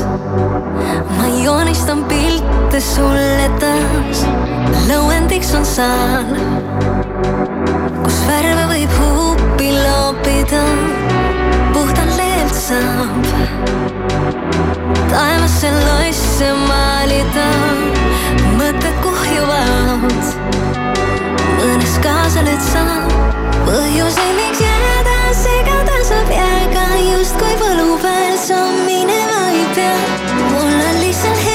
[1.18, 4.26] ma joonistan pilte sulle taas.
[4.90, 6.36] lõuendiks on saal,
[8.04, 10.64] kus värve võib huupi loopida.
[11.74, 13.96] puhtalt leelt saab
[15.16, 17.46] taevasse losse maalida,
[19.36, 20.26] mõtted kuhjuvad.
[21.60, 22.84] mõnes kaasa lööd sa
[23.66, 29.98] põhjuseid, miks jääda segada saab jääga justkui võluväel sa minema ei pea.
[30.52, 31.55] mul on lihtsalt hea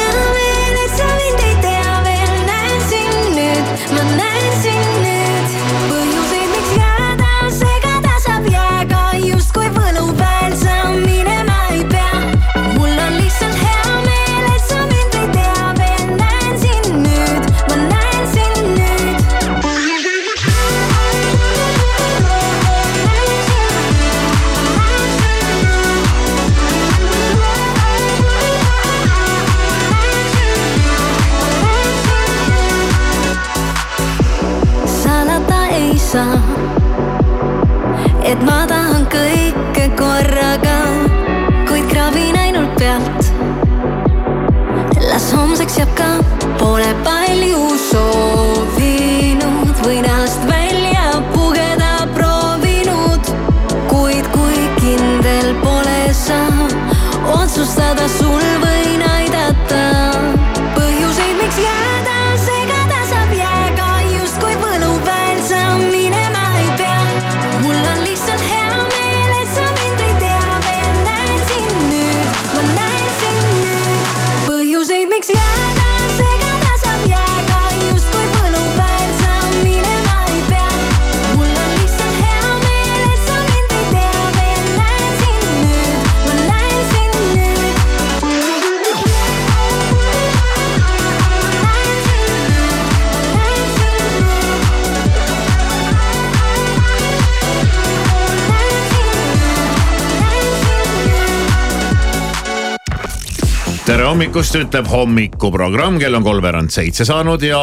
[104.20, 107.60] hommikust, ütleb hommikuprogramm, kell on kolmveerand seitse saanud ja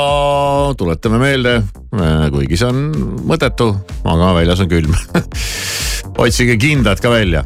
[0.73, 1.51] tuletame meelde,
[2.33, 2.79] kuigi see on
[3.29, 3.67] mõttetu,
[4.09, 4.95] aga väljas on külm.
[6.23, 7.43] otsige kindad ka välja,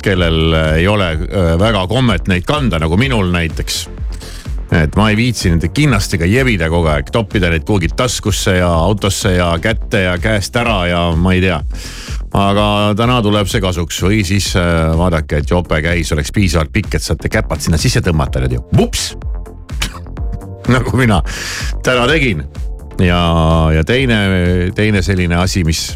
[0.00, 3.82] kellel ei ole äh, väga kommet neid kanda, nagu minul näiteks
[4.72, 9.36] et ma ei viitsi nende kinnastega jebida kogu aeg, toppida neid kuhugi taskusse ja autosse
[9.36, 11.60] ja kätte ja käest ära ja ma ei tea.
[12.36, 12.66] Aga
[12.98, 14.02] täna tuleb see kasuks.
[14.06, 18.02] Või siis äh, vaadake, et jope käis oleks piisavalt pikk, et saate käpad sinna sisse
[18.04, 19.08] tõmmata nüüd ju, vups.
[20.74, 21.22] nagu mina.
[21.86, 22.44] Täna tegin.
[23.02, 23.20] Ja,
[23.76, 24.18] ja teine,
[24.76, 25.90] teine selline asi, mis,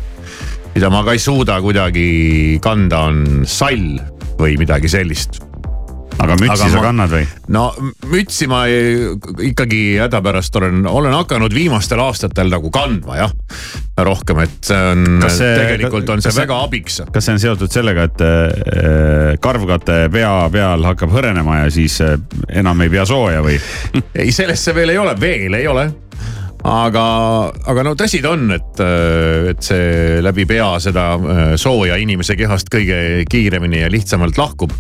[0.74, 3.96] mida ma ka ei suuda kuidagi kanda, on sall
[4.40, 5.40] või midagi sellist
[6.20, 7.26] aga mütsi Aga sa ma- kannad või?
[7.56, 7.62] no
[8.12, 9.06] mütsi ma ei,
[9.50, 13.32] ikkagi hädapärast olen, olen hakanud viimastel aastatel nagu kandma jah,
[14.00, 17.00] rohkem, et see on, tegelikult on see- väga abiks.
[17.12, 22.16] kas see on seotud sellega, et äh, karvkate pea peal hakkab hõrenema ja siis äh,
[22.62, 23.58] enam ei pea sooja või?
[24.14, 25.88] ei, sellest see veel ei ole, veel ei ole
[26.66, 27.04] aga,
[27.72, 28.82] aga no tõsi ta on, et,
[29.52, 34.74] et see läbi pea seda äh, sooja inimese kehast kõige kiiremini ja lihtsamalt lahkub.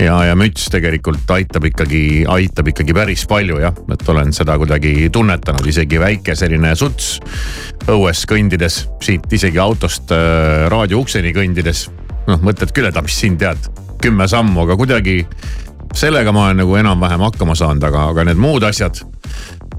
[0.00, 5.08] ja, ja müts tegelikult aitab ikkagi, aitab ikkagi päris palju jah, et olen seda kuidagi
[5.14, 7.18] tunnetanud, isegi väike selline suts
[7.90, 11.88] õues kõndides, siit isegi autost äh, raadio ukseni kõndides.
[12.26, 13.70] noh, mõtled küll, et mis siin tead,
[14.02, 15.22] kümme sammu, aga kuidagi
[15.94, 18.98] sellega ma olen nagu enam-vähem hakkama saanud, aga, aga need muud asjad.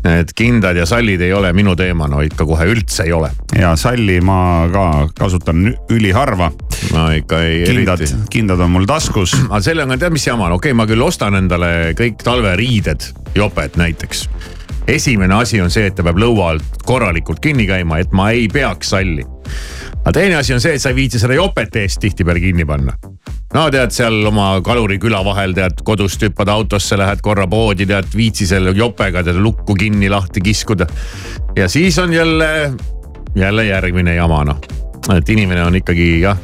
[0.03, 3.31] Need kindad ja sallid ei ole minu teema, no ikka kohe üldse ei ole.
[3.57, 4.85] ja salli ma ka
[5.17, 6.51] kasutan üliharva.
[6.93, 7.63] ma ikka ei.
[7.69, 9.33] kindad, kindad on mul taskus.
[9.49, 13.09] aga sellega on tead, mis jama on, okei okay,, ma küll ostan endale kõik talveriided,
[13.35, 14.27] joped näiteks.
[14.87, 18.47] esimene asi on see, et ta peab lõua alt korralikult kinni käima, et ma ei
[18.51, 19.25] peaks salli.
[20.01, 22.95] Aga teine asi on see, et sa ei viitsi seda jopet eest tihtipeale kinni panna.
[23.53, 28.47] no tead seal oma kaluriküla vahel tead kodust hüppad autosse, lähed korra poodi, tead viitsi
[28.49, 30.87] selle jopega tead lukku kinni lahti kiskuda.
[31.55, 32.73] ja siis on jälle,
[33.35, 34.59] jälle järgmine jama noh,
[35.17, 36.37] et inimene on ikkagi jah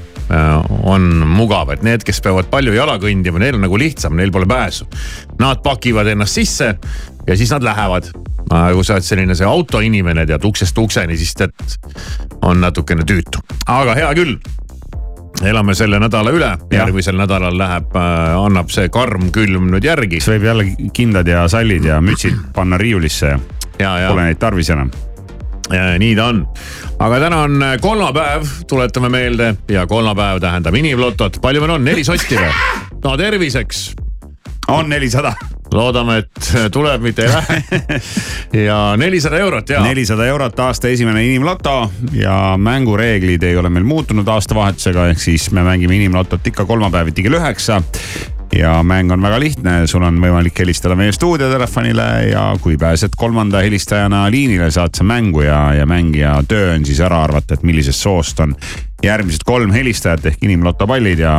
[0.83, 4.47] on mugav, et need, kes peavad palju jala kõndima, neil on nagu lihtsam, neil pole
[4.49, 4.87] pääsu.
[5.41, 6.69] Nad pakivad ennast sisse
[7.27, 8.11] ja siis nad lähevad.
[8.73, 11.53] kui sa oled selline see autoinimene tead uksest ukseni, siis tead
[12.43, 14.35] on natukene tüütu, aga hea küll
[15.47, 20.19] elame selle nädala üle, järgmisel nädalal läheb, annab see karm külm nüüd järgi.
[20.19, 23.39] siis võib jälle kindad ja sallid ja mütsid panna riiulisse ja,
[23.79, 24.91] ja, ja pole neid tarvis enam.
[25.71, 26.43] nii ta on,
[26.99, 32.37] aga täna on kolmapäev, tuletame meelde ja kolmapäev tähendab inimlotot, palju meil on, neli sotti
[32.37, 32.53] või?
[33.03, 33.91] no terviseks.
[34.71, 35.33] On nelisada.
[35.71, 37.61] loodame, et tuleb, mitte ei lähe.
[38.67, 39.83] ja nelisada eurot ja.
[39.83, 45.63] nelisada eurot aasta esimene inimloto ja mängureeglid ei ole meil muutunud aastavahetusega, ehk siis me
[45.63, 47.79] mängime inimlotot ikka kolmapäeviti kell üheksa
[48.55, 53.61] ja mäng on väga lihtne, sul on võimalik helistada meie stuudiotelefonile ja kui pääsed kolmanda
[53.63, 58.03] helistajana liinile, saad sa mängu ja, ja mängija töö on siis ära arvata, et millisest
[58.03, 58.55] soost on
[59.03, 61.33] järgmised kolm helistajat ehk inimloto pallid ja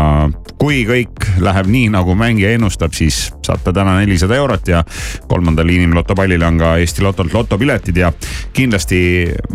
[0.58, 4.84] kui kõik läheb nii, nagu mängija ennustab, siis saab ta täna nelisada eurot ja
[5.30, 8.12] kolmandal inimloto pallil on ka Eesti Lotolt lotopiletid ja
[8.52, 9.02] kindlasti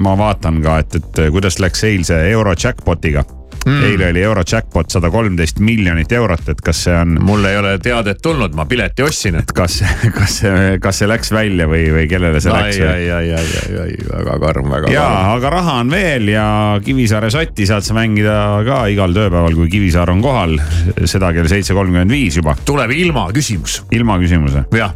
[0.03, 3.25] ma vaatan ka, et, et kuidas läks eilse euro jackpot'iga
[3.67, 3.83] mm..
[3.91, 7.17] eile oli euro jackpot sada kolmteist miljonit eurot, et kas see on.
[7.27, 9.51] mul ei ole teadet tulnud, ma pileti ostsin, et.
[9.55, 9.79] kas,
[10.15, 10.53] kas see,
[10.83, 12.81] kas see läks välja või, või kellele see läks?
[12.81, 16.47] ai, ai, ai, ai, ai, väga karm, väga ja aga raha on veel ja
[16.83, 18.37] Kivisaare sotti saad sa mängida
[18.67, 20.57] ka igal tööpäeval, kui Kivisaar on kohal,
[21.05, 22.55] seda kell seitse kolmkümmend viis juba.
[22.65, 23.81] tuleb ilma küsimus.
[23.91, 24.67] ilma küsimuse.
[24.77, 24.95] jah,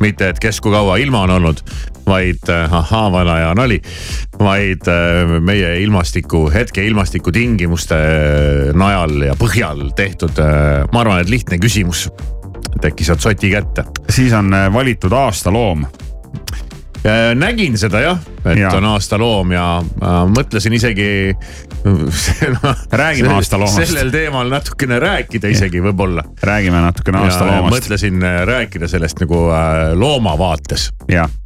[0.00, 1.62] mitte et kes kui kaua ilma on olnud,
[2.06, 3.80] vaid äh, ahaa, vana hea nali,
[4.38, 10.40] vaid äh, meie ilmastiku, hetke ilmastiku tingimuste äh, najal ja põhjal tehtud,
[10.92, 12.08] ma arvan, et lihtne küsimus.
[12.74, 13.84] et äkki saad soti kätte.
[14.10, 15.86] siis on valitud aastaloom.
[17.34, 18.70] Nägin seda jah, et Ja.
[18.76, 21.34] on aastaloom ja äh, mõtlesin isegi
[21.84, 22.72] no.
[23.02, 23.86] Räägime aastaloomast.
[23.86, 26.24] sellel teemal natukene rääkida isegi võib-olla.
[26.42, 27.76] räägime natukene aastaloomast.
[27.76, 30.90] mõtlesin äh, rääkida sellest nagu äh, looma vaates.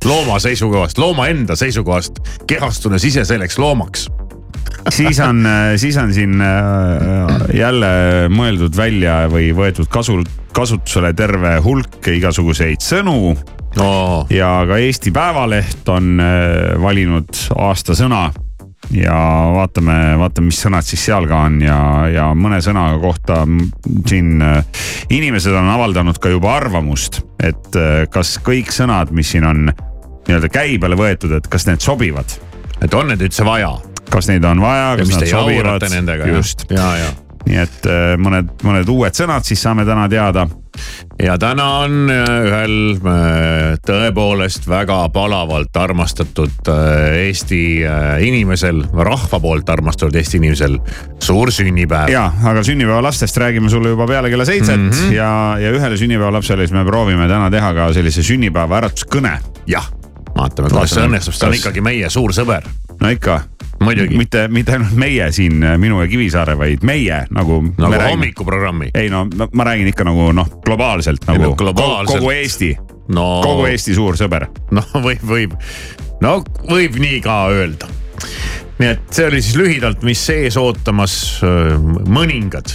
[0.04, 4.08] looma seisukohast, looma enda seisukohast, kehastunes ise selleks loomaks.
[4.92, 5.44] Siis on,
[5.76, 7.92] siis on siin äh, jälle
[8.32, 10.20] mõeldud välja või võetud kasu,
[10.56, 13.36] kasutusele terve hulk igasuguseid sõnu
[13.76, 14.26] no..
[14.30, 18.28] ja ka Eesti Päevaleht on äh, valinud aastasõna
[18.94, 19.16] ja
[19.54, 21.78] vaatame, vaatame, mis sõnad siis seal ka on ja,
[22.12, 23.42] ja mõne sõna kohta
[24.08, 24.62] siin äh,
[25.14, 30.50] inimesed on avaldanud ka juba arvamust, et äh, kas kõik sõnad, mis siin on nii-öelda
[30.52, 32.38] käibele võetud, et kas need sobivad,
[32.84, 33.74] et on need üldse vaja
[34.10, 37.10] kas neid on vaja, ja kas nad sobivad just, ja, ja,
[37.48, 40.46] nii et äh, mõned, mõned uued sõnad siis saame täna teada
[41.22, 46.70] ja täna on äh, ühel äh, tõepoolest väga palavalt armastatud
[47.18, 47.60] Eesti
[48.24, 50.78] inimesel, rahva poolt armastatud Eesti inimesel
[51.24, 52.12] suur sünnipäev.
[52.12, 55.12] ja, aga sünnipäevalastest räägime sulle juba peale kella seitset mm -hmm.
[55.16, 55.30] ja,
[55.60, 59.38] ja ühele sünnipäevalapsele siis me proovime täna teha ka sellise sünnipäeva äratuskõne.
[59.66, 59.92] jah,
[60.36, 62.66] vaatame, kuidas see õnnestub, see on ikkagi meie suur sõber.
[63.00, 63.40] no ikka.
[63.80, 64.16] Muidugi.
[64.18, 67.60] mitte, mitte ainult meie siin, minu ja Kivisaare, vaid meie nagu.
[67.78, 68.90] nagu hommikuprogrammi.
[68.94, 72.18] ei no ma- ma räägin ikka nagu noh, globaalselt nagu no globaalselt.
[72.18, 72.72] kogu Eesti,
[73.14, 74.48] no kogu Eesti suur sõber.
[74.70, 75.54] noh, võib, võib,
[76.20, 77.86] no võib nii ka öelda.
[78.78, 82.74] nii et see oli siis lühidalt, mis ees ootamas öö, mõningad,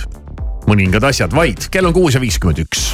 [0.68, 2.94] mõningad asjad vaid, kell on kuus ja viiskümmend üks.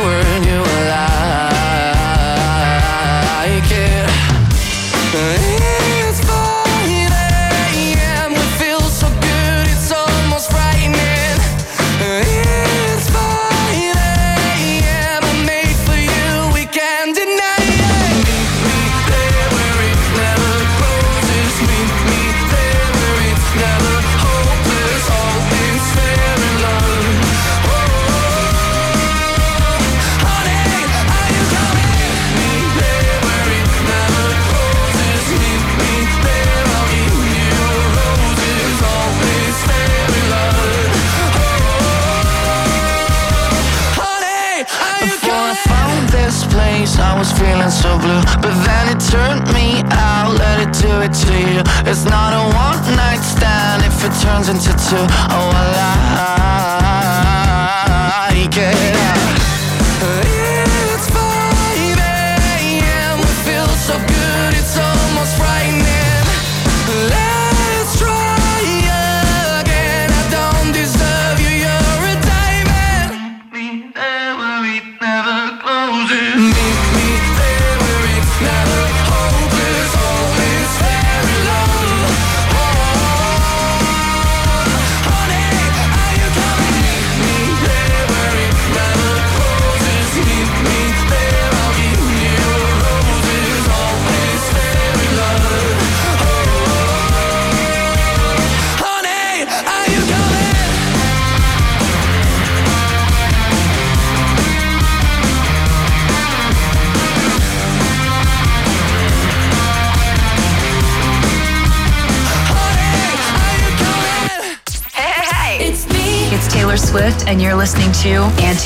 [118.01, 118.60] to and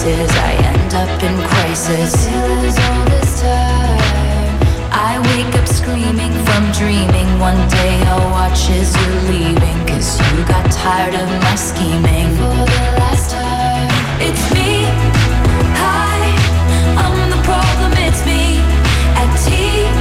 [0.00, 0.30] places.
[0.36, 2.14] I end up in crisis.
[2.88, 4.58] all this time.
[4.92, 7.28] I wake up screaming from dreaming.
[7.38, 9.78] One day I'll watch as you're leaving.
[9.86, 12.28] Cause you got tired of my scheming.
[12.36, 13.90] For the last time,
[14.20, 14.84] it's me.
[15.84, 16.20] Hi,
[17.02, 18.60] I'm the problem, it's me.
[19.20, 19.99] At tea.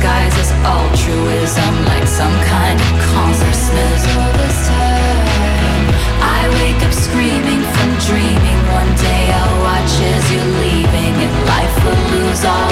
[0.00, 4.00] disguises altruism like some kind of consciousness.
[4.16, 5.84] All this time,
[6.22, 8.60] I wake up screaming from dreaming.
[8.72, 12.69] One day I'll watch as you're leaving, and life will lose all.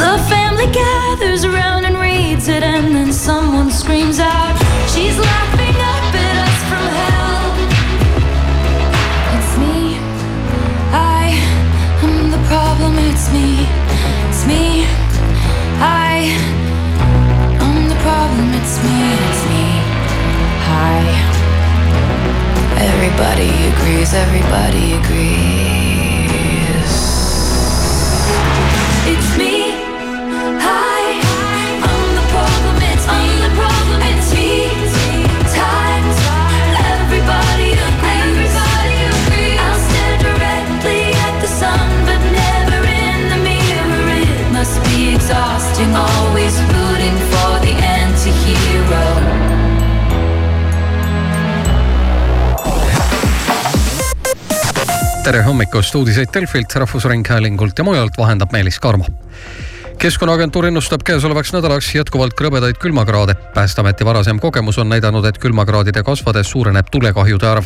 [0.00, 4.56] The family gathers around and reads it, and then someone screams out,
[4.88, 7.48] She's laughing up at us from hell.
[9.36, 10.00] It's me.
[10.90, 11.36] I
[12.02, 12.96] am the problem.
[13.10, 13.68] It's me.
[14.28, 14.86] It's me.
[15.84, 16.32] I
[17.60, 18.48] am the problem.
[18.56, 18.96] It's me.
[19.28, 19.66] It's me.
[20.88, 20.96] I.
[22.88, 24.14] Everybody agrees.
[24.14, 25.59] Everybody agrees.
[55.30, 59.04] Tere hommikust, uudiseid Delfilt, Rahvusringhäälingult ja mujalt vahendab Meelis Karmo
[59.98, 63.34] keskkonnaagentuur ennustab käesolevaks nädalaks jätkuvalt krõbedaid külmakraade.
[63.54, 67.64] päästeameti varasem kogemus on näidanud, et külmakraadide kasvades suureneb tulekahjude arv.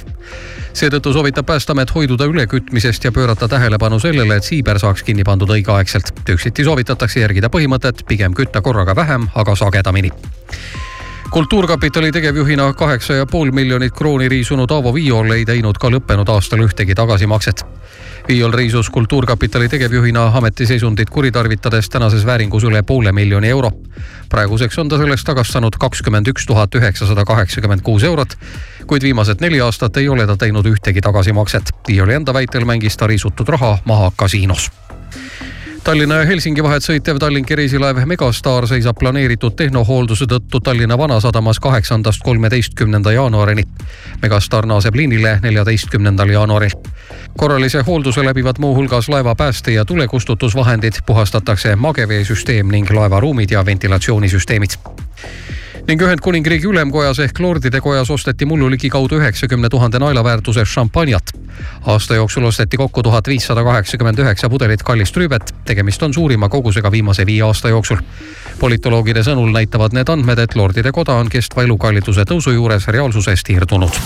[0.73, 6.13] seetõttu soovitab Päästeamet hoiduda ülekütmisest ja pöörata tähelepanu sellele, et siiber saaks kinni pandud õigeaegselt.
[6.29, 10.11] üksiti soovitatakse järgida põhimõtet pigem kütta korraga vähem, aga sagedamini
[11.35, 16.63] kultuurkapitali tegevjuhina kaheksa ja pool miljonit krooni riisunud Aavo Viiol ei teinud ka lõppenud aastal
[16.63, 17.65] ühtegi tagasimakset.
[18.29, 23.71] Viiol riisus Kultuurkapitali tegevjuhina ametiseisundit kuritarvitades tänases vääringus üle poole miljoni euro.
[24.29, 28.39] praeguseks on ta sellest tagastanud kakskümmend üks tuhat üheksasada kaheksakümmend kuus eurot,
[28.87, 31.75] kuid viimased neli aastat ei ole ta teinud ühtegi tagasimakset.
[31.89, 34.71] Viioli enda väitel mängis ta riisutud raha maha kasiinos
[35.85, 42.25] Tallinna ja Helsingi vahet sõitev Tallinki reisilaev Megastar seisab planeeritud tehnohoolduse tõttu Tallinna Vanasadamas kaheksandast
[42.25, 43.67] kolmeteistkümnenda jaanuarini.
[44.23, 46.71] Megastar naaseb liinile neljateistkümnendal jaanuaril.
[47.37, 54.71] korralise hoolduse läbivad muuhulgas laeva pääste- ja tulekustutusvahendid, puhastatakse mageveesüsteem ning laevaruumid ja ventilatsioonisüsteemid
[55.87, 61.33] ning Ühendkuningriigi ülemkojas ehk Lordide kojas osteti mullu ligikaudu üheksakümne tuhande naela väärtuses šampanjat.
[61.87, 66.91] aasta jooksul osteti kokku tuhat viissada kaheksakümmend üheksa pudelit kallist rüübet, tegemist on suurima kogusega
[66.93, 67.97] viimase viie aasta jooksul.
[68.61, 74.01] politoloogide sõnul näitavad need andmed, et Lordide koda on kestva elukalliduse tõusu juures reaalsusest irdunud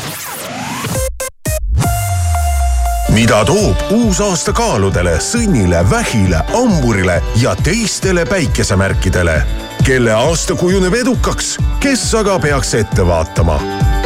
[3.14, 9.67] mida toob uus aasta kaaludele, sõnnile, vähile, hamburile ja teistele päikesemärkidele?
[9.88, 13.54] Kelle aasta kujuneb edukaks, kes aga peaks ette vaatama?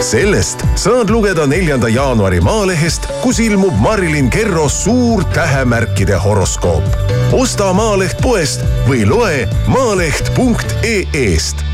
[0.02, 6.86] sellest saad lugeda neljanda jaanuari Maalehest, kus ilmub Marilyn Kerro suur tähemärkide horoskoop.
[7.32, 11.66] osta Maaleht poest või loe maaleht.ee-st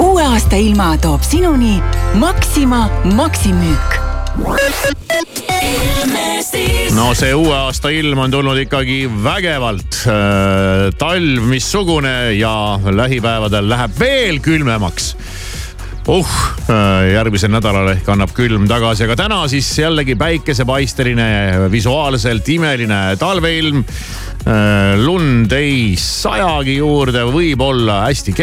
[0.00, 1.82] uue aasta ilma toob sinuni
[2.14, 4.09] Maxima Maximüük
[6.94, 10.02] no see uue aasta ilm on tulnud ikkagi vägevalt.
[10.98, 12.54] talv missugune ja
[13.02, 15.14] lähipäevadel läheb veel külmemaks
[16.10, 16.70] uh,
[17.12, 23.84] järgmisel nädalal ehk annab külm tagasi, aga täna siis jällegi päikesepaisteline, visuaalselt imeline talveilm.
[25.04, 28.38] lund ei sajagi juurde, võib-olla hästi kerge